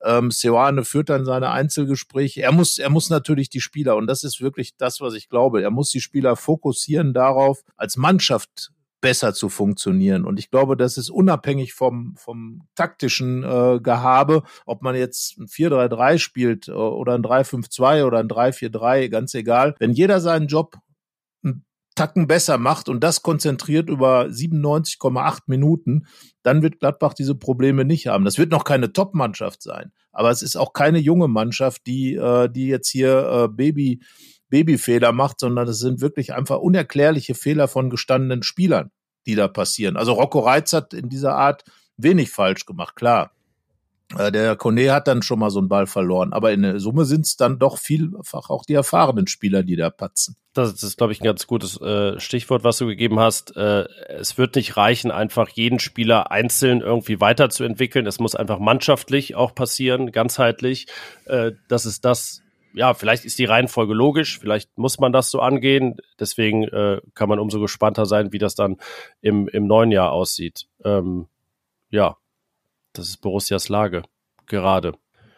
[0.04, 2.42] Ähm, Seoane führt dann seine Einzelgespräche.
[2.42, 5.62] Er muss, er muss natürlich die Spieler, und das ist wirklich das, was ich glaube,
[5.62, 10.24] er muss die Spieler fokussieren darauf, als Mannschaft besser zu funktionieren.
[10.24, 15.48] Und ich glaube, das ist unabhängig vom, vom taktischen äh, Gehabe, ob man jetzt ein
[15.48, 19.76] 4-3-3 spielt äh, oder ein 3-5-2 oder ein 3-4-3, ganz egal.
[19.80, 20.78] Wenn jeder seinen Job
[21.96, 26.08] Tacken besser macht und das konzentriert über 97,8 Minuten,
[26.42, 28.26] dann wird Gladbach diese Probleme nicht haben.
[28.26, 32.50] Das wird noch keine Top-Mannschaft sein, aber es ist auch keine junge Mannschaft, die, äh,
[32.50, 34.02] die jetzt hier äh, Baby,
[34.50, 38.92] Babyfehler macht, sondern es sind wirklich einfach unerklärliche Fehler von gestandenen Spielern,
[39.26, 39.98] die da passieren.
[39.98, 41.64] Also Rocco Reitz hat in dieser Art
[41.98, 43.32] wenig falsch gemacht, klar.
[44.18, 47.06] Äh, der Kone hat dann schon mal so einen Ball verloren, aber in der Summe
[47.06, 50.36] sind es dann doch vielfach auch die erfahrenen Spieler, die da patzen.
[50.54, 53.56] Das ist, glaube ich, ein ganz gutes äh, Stichwort, was du gegeben hast.
[53.56, 58.06] Äh, es wird nicht reichen, einfach jeden Spieler einzeln irgendwie weiterzuentwickeln.
[58.06, 60.88] Es muss einfach mannschaftlich auch passieren, ganzheitlich.
[61.26, 62.42] Äh, das ist das,
[62.74, 65.96] ja, vielleicht ist die Reihenfolge logisch, vielleicht muss man das so angehen.
[66.20, 68.78] Deswegen äh, kann man umso gespannter sein, wie das dann
[69.22, 70.68] im, im neuen Jahr aussieht.
[70.84, 71.28] Ähm,
[71.90, 72.18] ja,
[72.94, 74.04] das ist Borussias Lage
[74.48, 74.94] gerade.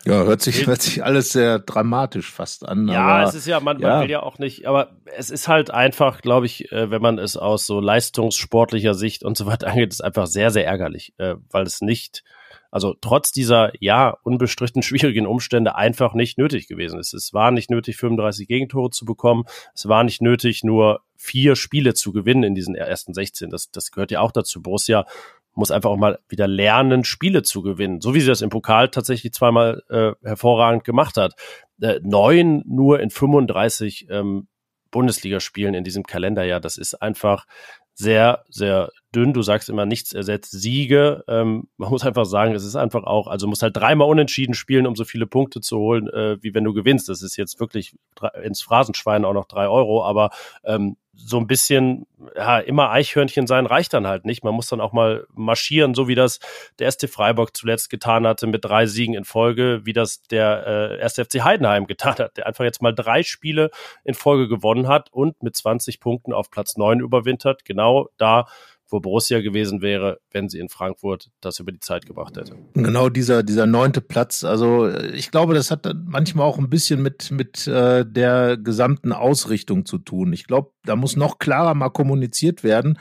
[0.06, 2.90] Ja, hört sich, hört sich alles sehr dramatisch fast an.
[2.90, 3.88] Ja, aber, es ist ja, man, ja.
[3.88, 7.20] man will ja auch nicht, aber es ist halt einfach, glaube ich, äh, wenn man
[7.20, 11.36] es aus so leistungssportlicher Sicht und so weiter angeht, ist einfach sehr, sehr ärgerlich, äh,
[11.50, 12.26] weil es nicht,
[12.70, 17.14] also trotz dieser, ja, unbestritten schwierigen Umstände einfach nicht nötig gewesen ist.
[17.14, 19.46] Es war nicht nötig, 35 Gegentore zu bekommen.
[19.74, 23.50] Es war nicht nötig, nur vier Spiele zu gewinnen in diesen ersten 16.
[23.50, 24.62] Das, das gehört ja auch dazu.
[24.62, 25.06] Borussia
[25.54, 28.02] muss einfach auch mal wieder lernen, Spiele zu gewinnen.
[28.02, 31.34] So wie sie das im Pokal tatsächlich zweimal äh, hervorragend gemacht hat.
[31.82, 34.48] Äh, neun nur in 35 ähm,
[34.92, 36.60] Bundesligaspielen in diesem Kalenderjahr.
[36.60, 37.46] Das ist einfach
[37.94, 39.34] sehr, sehr dünn.
[39.34, 41.24] Du sagst immer, nichts ersetzt Siege.
[41.28, 44.88] Ähm, man muss einfach sagen, es ist einfach auch, also muss halt dreimal unentschieden spielen,
[44.88, 47.10] um so viele Punkte zu holen, äh, wie wenn du gewinnst.
[47.10, 47.96] Das ist jetzt wirklich
[48.44, 50.32] ins Phrasenschwein auch noch drei Euro, aber
[50.64, 54.44] ähm, so ein bisschen, ja, immer Eichhörnchen sein reicht dann halt nicht.
[54.44, 56.40] Man muss dann auch mal marschieren, so wie das
[56.80, 61.00] der ST Freiburg zuletzt getan hatte mit drei Siegen in Folge, wie das der äh,
[61.00, 63.70] erste FC Heidenheim getan hat, der einfach jetzt mal drei Spiele
[64.04, 67.64] in Folge gewonnen hat und mit 20 Punkten auf Platz neun überwintert.
[67.64, 68.48] Genau da,
[68.94, 72.56] wo Borussia gewesen wäre, wenn sie in Frankfurt das über die Zeit gebracht hätte.
[72.76, 74.44] Genau dieser, dieser neunte Platz.
[74.44, 79.86] Also ich glaube, das hat manchmal auch ein bisschen mit, mit äh, der gesamten Ausrichtung
[79.86, 80.32] zu tun.
[80.32, 83.00] Ich glaube, da muss noch klarer mal kommuniziert werden,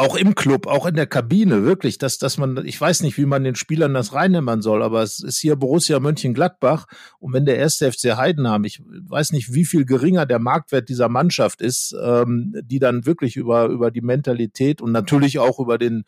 [0.00, 3.26] auch im Club, auch in der Kabine, wirklich, dass, dass man, ich weiß nicht, wie
[3.26, 6.86] man den Spielern das reinnehmen soll, aber es ist hier Borussia Mönchengladbach
[7.18, 11.08] und wenn der erste FC Heidenheim, ich weiß nicht, wie viel geringer der Marktwert dieser
[11.08, 16.04] Mannschaft ist, ähm, die dann wirklich über, über die Mentalität und natürlich auch über den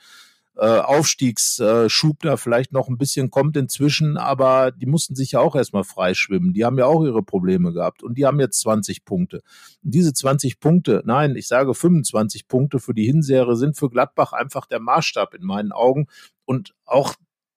[0.57, 5.57] äh, Aufstiegsschub da vielleicht noch ein bisschen kommt inzwischen, aber die mussten sich ja auch
[5.57, 6.53] erstmal freischwimmen.
[6.53, 9.43] Die haben ja auch ihre Probleme gehabt und die haben jetzt 20 Punkte.
[9.83, 14.33] Und diese 20 Punkte, nein, ich sage 25 Punkte für die Hinserie sind für Gladbach
[14.33, 16.07] einfach der Maßstab in meinen Augen
[16.45, 17.15] und auch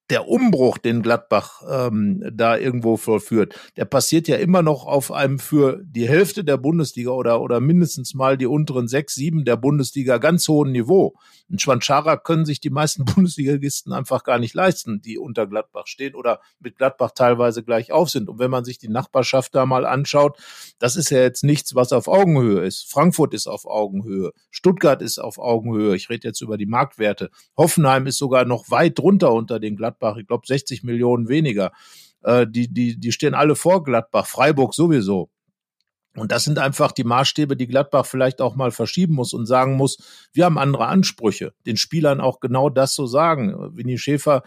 [0.09, 5.39] der Umbruch, den Gladbach ähm, da irgendwo vollführt, der passiert ja immer noch auf einem
[5.39, 10.19] für die Hälfte der Bundesliga oder, oder mindestens mal die unteren sechs, sieben der Bundesliga
[10.19, 11.15] ganz hohen Niveau.
[11.49, 16.13] Ein Schwanschara können sich die meisten Bundesligisten einfach gar nicht leisten, die unter Gladbach stehen
[16.13, 18.29] oder mit Gladbach teilweise gleich auf sind.
[18.29, 20.37] Und wenn man sich die Nachbarschaft da mal anschaut,
[20.77, 22.91] das ist ja jetzt nichts, was auf Augenhöhe ist.
[22.91, 25.95] Frankfurt ist auf Augenhöhe, Stuttgart ist auf Augenhöhe.
[25.95, 27.31] Ich rede jetzt über die Marktwerte.
[27.57, 31.71] Hoffenheim ist sogar noch weit drunter unter den Gladbach Gladbach, ich glaube 60 Millionen weniger.
[32.23, 35.29] Äh, die, die, die stehen alle vor Gladbach, Freiburg sowieso.
[36.15, 39.75] Und das sind einfach die Maßstäbe, die Gladbach vielleicht auch mal verschieben muss und sagen
[39.75, 39.97] muss,
[40.31, 41.53] wir haben andere Ansprüche.
[41.65, 43.53] Den Spielern auch genau das so sagen.
[43.75, 44.43] Winnie Schäfer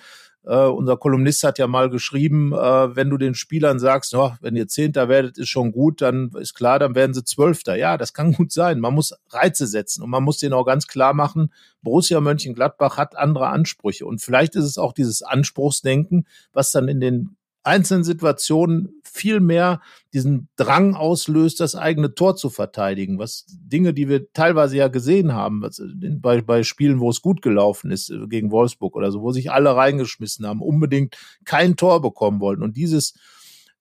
[0.49, 4.57] äh, unser Kolumnist hat ja mal geschrieben, äh, wenn du den Spielern sagst, oh, wenn
[4.57, 7.77] ihr Zehnter werdet, ist schon gut, dann ist klar, dann werden sie Zwölfter.
[7.77, 8.81] Ja, das kann gut sein.
[8.81, 13.17] Man muss Reize setzen und man muss denen auch ganz klar machen, Borussia Mönchengladbach hat
[13.17, 14.07] andere Ansprüche.
[14.07, 17.37] Und vielleicht ist es auch dieses Anspruchsdenken, was dann in den
[17.69, 19.81] einzelnen Situationen viel mehr
[20.15, 23.19] diesen Drang auslöst, das eigene Tor zu verteidigen.
[23.19, 25.83] Was Dinge, die wir teilweise ja gesehen haben, was,
[26.21, 29.51] bei, bei Spielen, wo es gut gelaufen ist, äh, gegen Wolfsburg oder so, wo sich
[29.51, 32.63] alle reingeschmissen haben, unbedingt kein Tor bekommen wollten.
[32.63, 33.15] Und dieses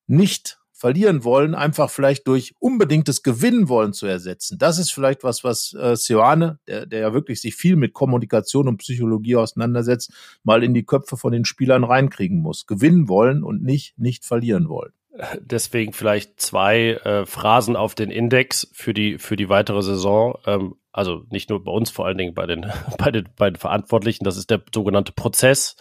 [0.05, 4.59] nicht verlieren wollen, einfach vielleicht durch unbedingtes Gewinnen wollen zu ersetzen.
[4.59, 8.67] Das ist vielleicht was, was äh, Sioane, der, der ja wirklich sich viel mit Kommunikation
[8.67, 10.13] und Psychologie auseinandersetzt,
[10.43, 12.67] mal in die Köpfe von den Spielern reinkriegen muss.
[12.67, 14.93] Gewinnen wollen und nicht nicht verlieren wollen.
[15.41, 20.37] Deswegen vielleicht zwei äh, Phrasen auf den Index für die für die weitere Saison.
[20.45, 22.67] Ähm, also nicht nur bei uns, vor allen Dingen bei den
[22.99, 24.25] bei den bei den Verantwortlichen.
[24.25, 25.75] Das ist der sogenannte Prozess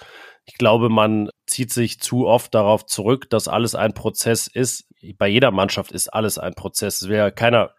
[0.46, 4.85] ich glaube, man zieht sich zu oft darauf zurück, dass alles ein Prozess ist.
[5.18, 7.02] Bei jeder Mannschaft ist alles ein Prozess.
[7.02, 7.74] Es will ja keiner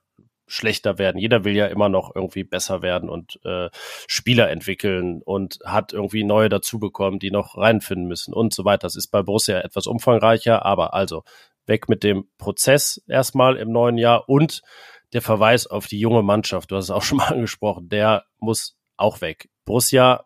[0.47, 1.19] schlechter werden.
[1.19, 3.69] Jeder will ja immer noch irgendwie besser werden und äh,
[4.07, 8.87] Spieler entwickeln und hat irgendwie neue dazu bekommen, die noch reinfinden müssen und so weiter.
[8.87, 11.23] Das ist bei Borussia etwas umfangreicher, aber also
[11.65, 14.61] weg mit dem Prozess erstmal im neuen Jahr und
[15.13, 18.77] der Verweis auf die junge Mannschaft, du hast es auch schon mal angesprochen, der muss
[18.95, 19.49] auch weg.
[19.65, 20.23] Borussia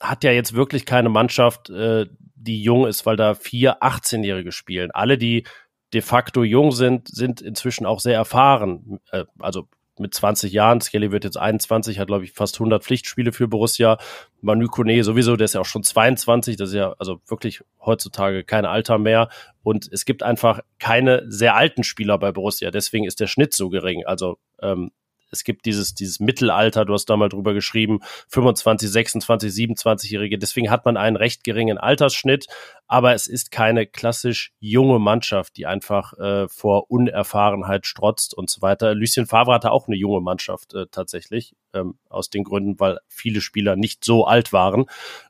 [0.00, 4.90] hat ja jetzt wirklich keine Mannschaft, äh, die jung ist, weil da vier 18-Jährige spielen.
[4.90, 5.44] Alle, die
[5.92, 9.00] de facto jung sind, sind inzwischen auch sehr erfahren.
[9.10, 9.68] Äh, also
[10.00, 10.80] mit 20 Jahren.
[10.80, 13.98] Skelly wird jetzt 21, hat, glaube ich, fast 100 Pflichtspiele für Borussia.
[14.40, 16.56] Manu Kone sowieso, der ist ja auch schon 22.
[16.56, 19.28] Das ist ja also wirklich heutzutage kein Alter mehr.
[19.62, 22.70] Und es gibt einfach keine sehr alten Spieler bei Borussia.
[22.70, 24.04] Deswegen ist der Schnitt so gering.
[24.06, 24.90] Also ähm,
[25.30, 30.38] es gibt dieses, dieses Mittelalter, du hast da mal drüber geschrieben, 25, 26, 27-Jährige.
[30.38, 32.46] Deswegen hat man einen recht geringen Altersschnitt,
[32.86, 38.62] aber es ist keine klassisch junge Mannschaft, die einfach äh, vor Unerfahrenheit strotzt und so
[38.62, 38.94] weiter.
[38.94, 43.40] Lucien Favre hatte auch eine junge Mannschaft äh, tatsächlich, ähm, aus den Gründen, weil viele
[43.40, 44.86] Spieler nicht so alt waren.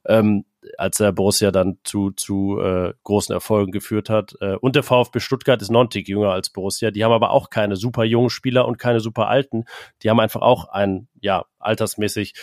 [0.07, 0.45] Ähm,
[0.77, 4.35] als er Borussia dann zu, zu äh, großen Erfolgen geführt hat.
[4.41, 6.91] Äh, und der VfB Stuttgart ist nontig jünger als Borussia.
[6.91, 9.65] Die haben aber auch keine super jungen Spieler und keine super alten.
[10.03, 12.35] Die haben einfach auch ein, ja, altersmäßig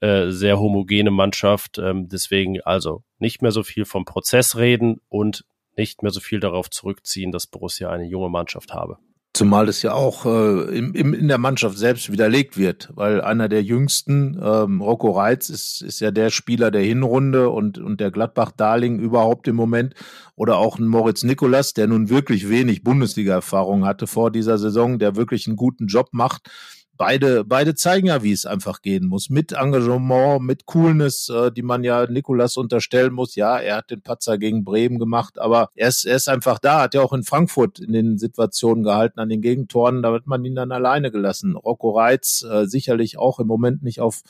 [0.00, 1.78] äh, sehr homogene Mannschaft.
[1.78, 5.44] Ähm, deswegen also nicht mehr so viel vom Prozess reden und
[5.76, 8.98] nicht mehr so viel darauf zurückziehen, dass Borussia eine junge Mannschaft habe.
[9.34, 13.48] Zumal das ja auch äh, im, im, in der Mannschaft selbst widerlegt wird, weil einer
[13.48, 18.10] der jüngsten, ähm, Rocco Reitz, ist, ist ja der Spieler der Hinrunde und, und der
[18.10, 19.94] Gladbach-Darling überhaupt im Moment.
[20.34, 25.16] Oder auch ein Moritz Nikolas, der nun wirklich wenig Bundesliga-Erfahrung hatte vor dieser Saison, der
[25.16, 26.50] wirklich einen guten Job macht
[26.96, 29.30] beide, beide zeigen ja, wie es einfach gehen muss.
[29.30, 33.34] Mit Engagement, mit Coolness, äh, die man ja Nikolas unterstellen muss.
[33.34, 36.82] Ja, er hat den Patzer gegen Bremen gemacht, aber er ist, er ist einfach da,
[36.82, 40.44] hat ja auch in Frankfurt in den Situationen gehalten, an den Gegentoren, da wird man
[40.44, 41.56] ihn dann alleine gelassen.
[41.56, 44.22] Rocco Reitz äh, sicherlich auch im Moment nicht auf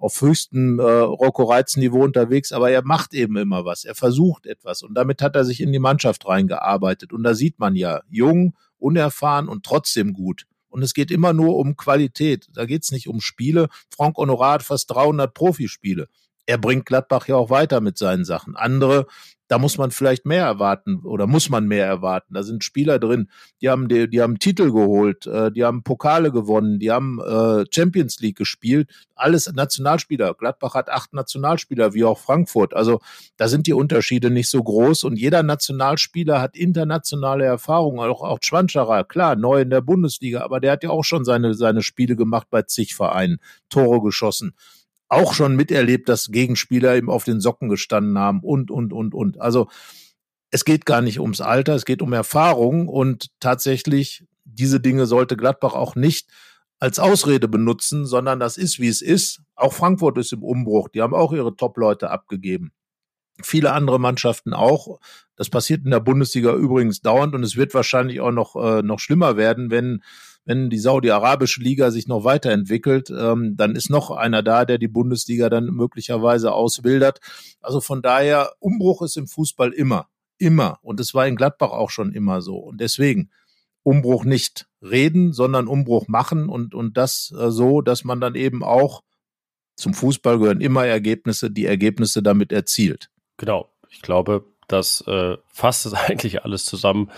[0.00, 3.84] auf höchstem äh, Rocco Reitz Niveau unterwegs, aber er macht eben immer was.
[3.84, 7.12] Er versucht etwas und damit hat er sich in die Mannschaft reingearbeitet.
[7.12, 10.46] Und da sieht man ja, jung, unerfahren und trotzdem gut.
[10.70, 12.48] Und es geht immer nur um Qualität.
[12.54, 13.68] Da geht es nicht um Spiele.
[13.94, 16.08] Frank Honorat fast 300 Profispiele.
[16.46, 18.56] Er bringt Gladbach ja auch weiter mit seinen Sachen.
[18.56, 19.06] Andere
[19.50, 22.34] da muss man vielleicht mehr erwarten oder muss man mehr erwarten.
[22.34, 23.28] Da sind Spieler drin,
[23.60, 27.64] die haben die, die haben Titel geholt, äh, die haben Pokale gewonnen, die haben äh,
[27.68, 30.34] Champions League gespielt, alles Nationalspieler.
[30.34, 32.74] Gladbach hat acht Nationalspieler, wie auch Frankfurt.
[32.74, 33.00] Also
[33.38, 37.98] da sind die Unterschiede nicht so groß und jeder Nationalspieler hat internationale Erfahrung.
[37.98, 41.54] Auch, auch Schwanscherer, klar, neu in der Bundesliga, aber der hat ja auch schon seine,
[41.54, 44.54] seine Spiele gemacht bei zig Vereinen, Tore geschossen
[45.10, 49.40] auch schon miterlebt, dass Gegenspieler ihm auf den Socken gestanden haben und, und, und, und.
[49.40, 49.68] Also
[50.50, 55.36] es geht gar nicht ums Alter, es geht um Erfahrung und tatsächlich diese Dinge sollte
[55.36, 56.30] Gladbach auch nicht
[56.78, 59.42] als Ausrede benutzen, sondern das ist, wie es ist.
[59.54, 60.88] Auch Frankfurt ist im Umbruch.
[60.88, 62.72] Die haben auch ihre Top-Leute abgegeben.
[63.42, 64.98] Viele andere Mannschaften auch.
[65.36, 68.98] Das passiert in der Bundesliga übrigens dauernd und es wird wahrscheinlich auch noch, äh, noch
[68.98, 70.02] schlimmer werden, wenn
[70.50, 74.88] wenn die Saudi-Arabische Liga sich noch weiterentwickelt, ähm, dann ist noch einer da, der die
[74.88, 77.20] Bundesliga dann möglicherweise auswildert.
[77.60, 80.08] Also von daher, Umbruch ist im Fußball immer,
[80.38, 80.80] immer.
[80.82, 82.56] Und es war in Gladbach auch schon immer so.
[82.56, 83.30] Und deswegen,
[83.84, 88.64] Umbruch nicht reden, sondern Umbruch machen und, und das äh, so, dass man dann eben
[88.64, 89.04] auch
[89.76, 93.08] zum Fußball gehören immer Ergebnisse, die Ergebnisse damit erzielt.
[93.36, 93.70] Genau.
[93.88, 97.10] Ich glaube, das äh, fasst es eigentlich alles zusammen.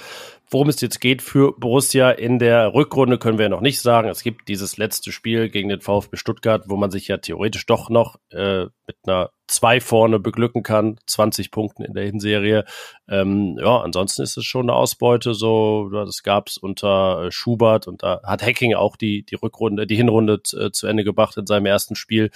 [0.53, 4.11] Worum es jetzt geht für Borussia in der Rückrunde, können wir ja noch nicht sagen.
[4.11, 7.89] Es gibt dieses letzte Spiel gegen den VfB Stuttgart, wo man sich ja theoretisch doch
[7.89, 12.67] noch äh, mit einer zwei vorne beglücken kann, 20 Punkten in der Hinserie.
[13.09, 15.33] Ähm, ja, ansonsten ist es schon eine Ausbeute.
[15.33, 19.87] So, das gab es unter äh, Schubert und da hat Hacking auch die die Rückrunde,
[19.87, 22.31] die Hinrunde äh, zu Ende gebracht in seinem ersten Spiel.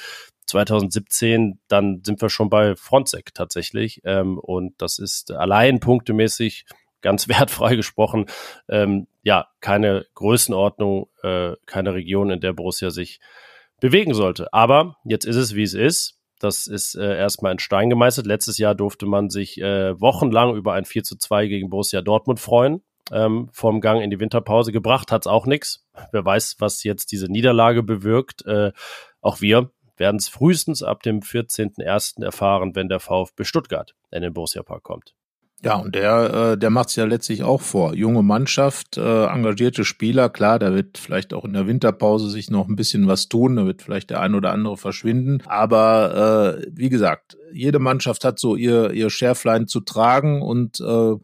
[0.46, 4.00] 2017, dann sind wir schon bei Frontsec tatsächlich.
[4.04, 6.66] Ähm, und das ist allein punktemäßig
[7.02, 8.26] ganz wertfrei gesprochen,
[8.68, 13.20] ähm, ja, keine Größenordnung, äh, keine Region, in der Borussia sich
[13.80, 14.52] bewegen sollte.
[14.52, 16.18] Aber jetzt ist es, wie es ist.
[16.38, 18.26] Das ist äh, erstmal in Stein gemeißelt.
[18.26, 22.40] Letztes Jahr durfte man sich äh, wochenlang über ein 4 zu 2 gegen Borussia Dortmund
[22.40, 22.82] freuen.
[23.12, 25.86] Ähm, vom Gang in die Winterpause gebracht hat's auch nichts.
[26.10, 28.44] Wer weiß, was jetzt diese Niederlage bewirkt.
[28.46, 28.72] Äh,
[29.20, 32.22] auch wir werden es frühestens ab dem 14.01.
[32.22, 35.14] erfahren, wenn der VfB Stuttgart in den Borussia Park kommt.
[35.64, 37.94] Ja, und der, äh, der macht es ja letztlich auch vor.
[37.94, 42.68] Junge Mannschaft, äh, engagierte Spieler, klar, da wird vielleicht auch in der Winterpause sich noch
[42.68, 45.42] ein bisschen was tun, da wird vielleicht der ein oder andere verschwinden.
[45.46, 51.14] Aber äh, wie gesagt, jede Mannschaft hat so ihr, ihr Schärflein zu tragen und äh,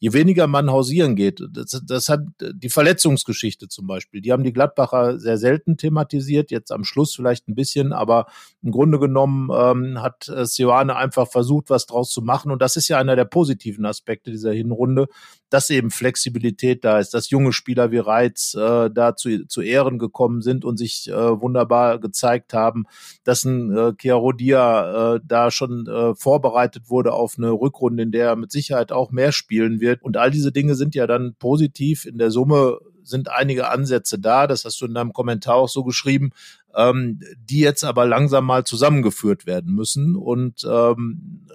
[0.00, 4.52] je weniger man hausieren geht, das, das hat die Verletzungsgeschichte zum Beispiel, die haben die
[4.52, 8.26] Gladbacher sehr selten thematisiert, jetzt am Schluss vielleicht ein bisschen, aber
[8.62, 12.76] im Grunde genommen ähm, hat äh, Sioane einfach versucht, was draus zu machen und das
[12.76, 15.06] ist ja einer der positiven Aspekte dieser Hinrunde,
[15.50, 19.98] dass eben Flexibilität da ist, dass junge Spieler wie Reitz äh, da zu, zu Ehren
[19.98, 22.84] gekommen sind und sich äh, wunderbar gezeigt haben,
[23.24, 28.28] dass ein äh, Chiarodia äh, da schon äh, vorbereitet wurde auf eine Rückrunde, in der
[28.28, 29.89] er mit Sicherheit auch mehr spielen wird.
[30.02, 34.46] Und all diese Dinge sind ja dann positiv in der Summe sind einige Ansätze da,
[34.46, 36.30] das hast du in deinem Kommentar auch so geschrieben,
[36.74, 40.16] ähm, die jetzt aber langsam mal zusammengeführt werden müssen.
[40.16, 41.46] Und ähm,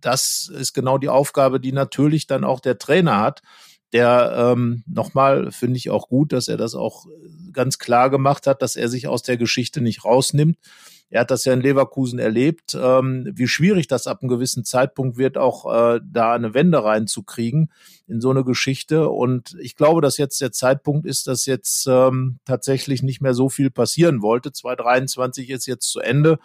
[0.00, 3.42] das ist genau die Aufgabe, die natürlich dann auch der Trainer hat.
[3.92, 7.06] Der ähm, nochmal finde ich auch gut, dass er das auch
[7.52, 10.58] ganz klar gemacht hat, dass er sich aus der Geschichte nicht rausnimmt.
[11.14, 15.16] Er hat das ja in Leverkusen erlebt, ähm, wie schwierig das ab einem gewissen Zeitpunkt
[15.16, 17.70] wird, auch äh, da eine Wende reinzukriegen
[18.08, 19.08] in so eine Geschichte.
[19.08, 23.48] Und ich glaube, dass jetzt der Zeitpunkt ist, dass jetzt ähm, tatsächlich nicht mehr so
[23.48, 24.50] viel passieren wollte.
[24.50, 26.40] 2023 ist jetzt zu Ende.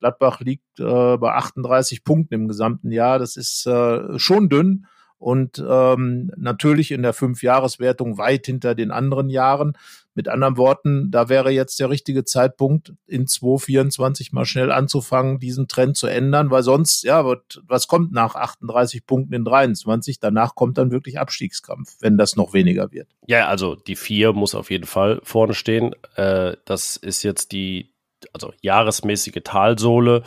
[0.00, 3.20] Gladbach liegt äh, bei 38 Punkten im gesamten Jahr.
[3.20, 4.86] Das ist äh, schon dünn
[5.18, 9.72] und ähm, natürlich in der Fünfjahreswertung weit hinter den anderen Jahren.
[10.14, 15.68] Mit anderen Worten, da wäre jetzt der richtige Zeitpunkt, in 2024 mal schnell anzufangen, diesen
[15.68, 17.24] Trend zu ändern, weil sonst, ja,
[17.68, 20.18] was kommt nach 38 Punkten in 23?
[20.18, 23.08] Danach kommt dann wirklich Abstiegskampf, wenn das noch weniger wird.
[23.28, 25.94] Ja, also die vier muss auf jeden Fall vorne stehen.
[26.16, 27.92] Äh, das ist jetzt die,
[28.32, 30.24] also jahresmäßige Talsohle.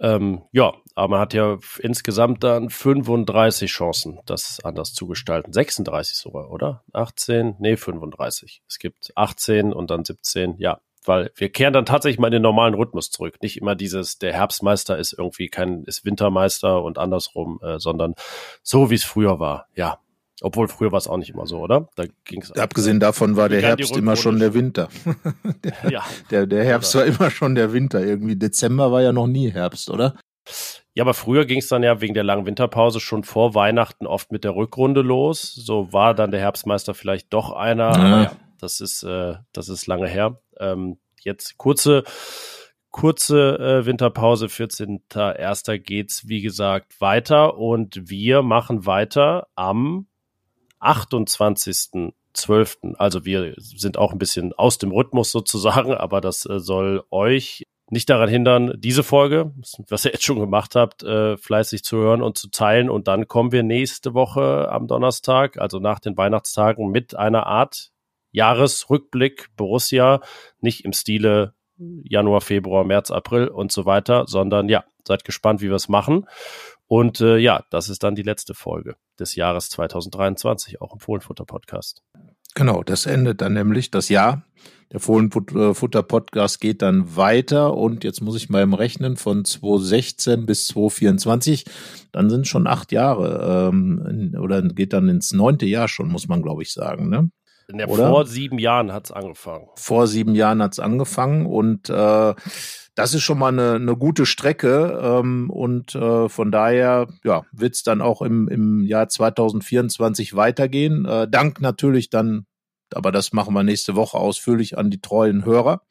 [0.00, 5.52] Ähm, ja, aber man hat ja insgesamt dann 35 Chancen, das anders zu gestalten.
[5.52, 6.82] 36 sogar, oder?
[6.92, 7.54] 18?
[7.60, 8.62] Nee, 35.
[8.68, 10.80] Es gibt 18 und dann 17, ja.
[11.04, 13.36] Weil wir kehren dann tatsächlich mal in den normalen Rhythmus zurück.
[13.42, 18.14] Nicht immer dieses, der Herbstmeister ist irgendwie kein, ist Wintermeister und andersrum, äh, sondern
[18.64, 19.68] so wie es früher war.
[19.76, 20.00] Ja,
[20.40, 21.88] obwohl früher war es auch nicht immer so, oder?
[21.94, 24.88] Da ging's Abgesehen davon war der Herbst immer schon der Winter.
[25.62, 26.04] der, ja.
[26.32, 28.04] der, der Herbst war immer schon der Winter.
[28.04, 30.16] Irgendwie Dezember war ja noch nie Herbst, oder?
[30.94, 34.32] Ja, aber früher ging es dann ja wegen der langen Winterpause schon vor Weihnachten oft
[34.32, 35.54] mit der Rückrunde los.
[35.54, 37.96] So war dann der Herbstmeister vielleicht doch einer.
[37.96, 38.32] Ja.
[38.60, 40.40] Das ist, äh, das ist lange her.
[40.58, 42.02] Ähm, jetzt kurze,
[42.90, 45.78] kurze äh, Winterpause, 14.01.
[45.78, 47.56] geht's, wie gesagt, weiter.
[47.56, 50.08] Und wir machen weiter am
[50.80, 52.96] 28.12.
[52.96, 57.68] Also wir sind auch ein bisschen aus dem Rhythmus sozusagen, aber das äh, soll euch
[57.90, 59.52] nicht daran hindern, diese Folge,
[59.88, 62.90] was ihr jetzt schon gemacht habt, äh, fleißig zu hören und zu teilen.
[62.90, 67.90] Und dann kommen wir nächste Woche am Donnerstag, also nach den Weihnachtstagen, mit einer Art
[68.30, 70.20] Jahresrückblick Borussia,
[70.60, 75.68] nicht im Stile Januar, Februar, März, April und so weiter, sondern ja, seid gespannt, wie
[75.68, 76.26] wir es machen.
[76.86, 82.02] Und äh, ja, das ist dann die letzte Folge des Jahres 2023, auch im Fohlenfutter-Podcast.
[82.54, 84.42] Genau, das endet dann nämlich das Jahr.
[84.90, 90.66] Der Fohlenfutter-Podcast geht dann weiter und jetzt muss ich mal im Rechnen von 2016 bis
[90.68, 91.66] 2024,
[92.10, 96.42] dann sind schon acht Jahre ähm, oder geht dann ins neunte Jahr schon, muss man
[96.42, 97.10] glaube ich sagen.
[97.10, 97.30] Ne?
[97.70, 99.66] Ja, vor sieben Jahren hat's angefangen.
[99.76, 102.34] Vor sieben Jahren hat's angefangen und äh,
[102.98, 107.76] das ist schon mal eine, eine gute Strecke ähm, und äh, von daher ja, wird
[107.76, 111.04] es dann auch im, im Jahr 2024 weitergehen.
[111.04, 112.46] Äh, Dank natürlich dann,
[112.94, 115.82] aber das machen wir nächste Woche ausführlich an die treuen Hörer.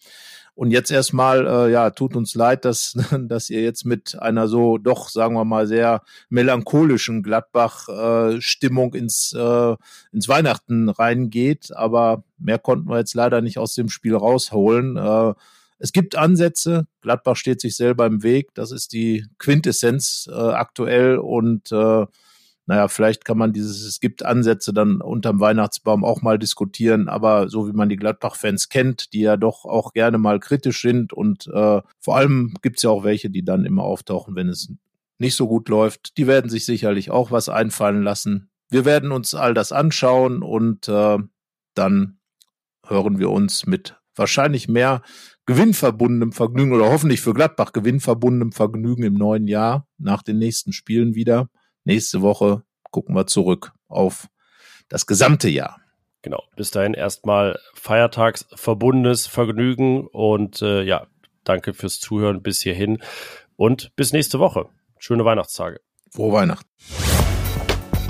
[0.58, 4.80] Und jetzt erstmal, äh, ja, tut uns leid, dass, dass ihr jetzt mit einer so
[4.80, 9.76] doch, sagen wir mal, sehr melancholischen Gladbach-Stimmung äh, ins, äh,
[10.12, 11.72] ins Weihnachten reingeht.
[11.76, 14.98] Aber mehr konnten wir jetzt leider nicht aus dem Spiel rausholen.
[14.98, 15.36] Äh,
[15.78, 16.88] es gibt Ansätze.
[17.02, 18.50] Gladbach steht sich selber im Weg.
[18.56, 21.20] Das ist die Quintessenz äh, aktuell.
[21.20, 22.08] Und äh,
[22.68, 27.48] naja, vielleicht kann man dieses, es gibt Ansätze dann unterm Weihnachtsbaum auch mal diskutieren, aber
[27.48, 31.48] so wie man die Gladbach-Fans kennt, die ja doch auch gerne mal kritisch sind und
[31.48, 34.70] äh, vor allem gibt's ja auch welche, die dann immer auftauchen, wenn es
[35.18, 36.18] nicht so gut läuft.
[36.18, 38.50] Die werden sich sicherlich auch was einfallen lassen.
[38.70, 41.20] Wir werden uns all das anschauen und äh,
[41.74, 42.20] dann
[42.86, 45.04] hören wir uns mit wahrscheinlich mehr
[45.46, 51.16] gewinnverbundenem Vergnügen oder hoffentlich für Gladbach gewinnverbundenem Vergnügen im neuen Jahr nach den nächsten Spielen
[51.16, 51.50] wieder.
[51.88, 52.62] Nächste Woche
[52.92, 54.28] gucken wir zurück auf
[54.90, 55.80] das gesamte Jahr.
[56.22, 56.44] Genau.
[56.58, 61.08] Bis dahin erstmal feiertagsverbundenes Vergnügen und äh, ja,
[61.46, 63.02] danke fürs Zuhören bis hierhin
[63.56, 64.68] und bis nächste Woche.
[65.00, 65.80] Schöne Weihnachtstage.
[66.12, 66.68] Frohe Weihnachten.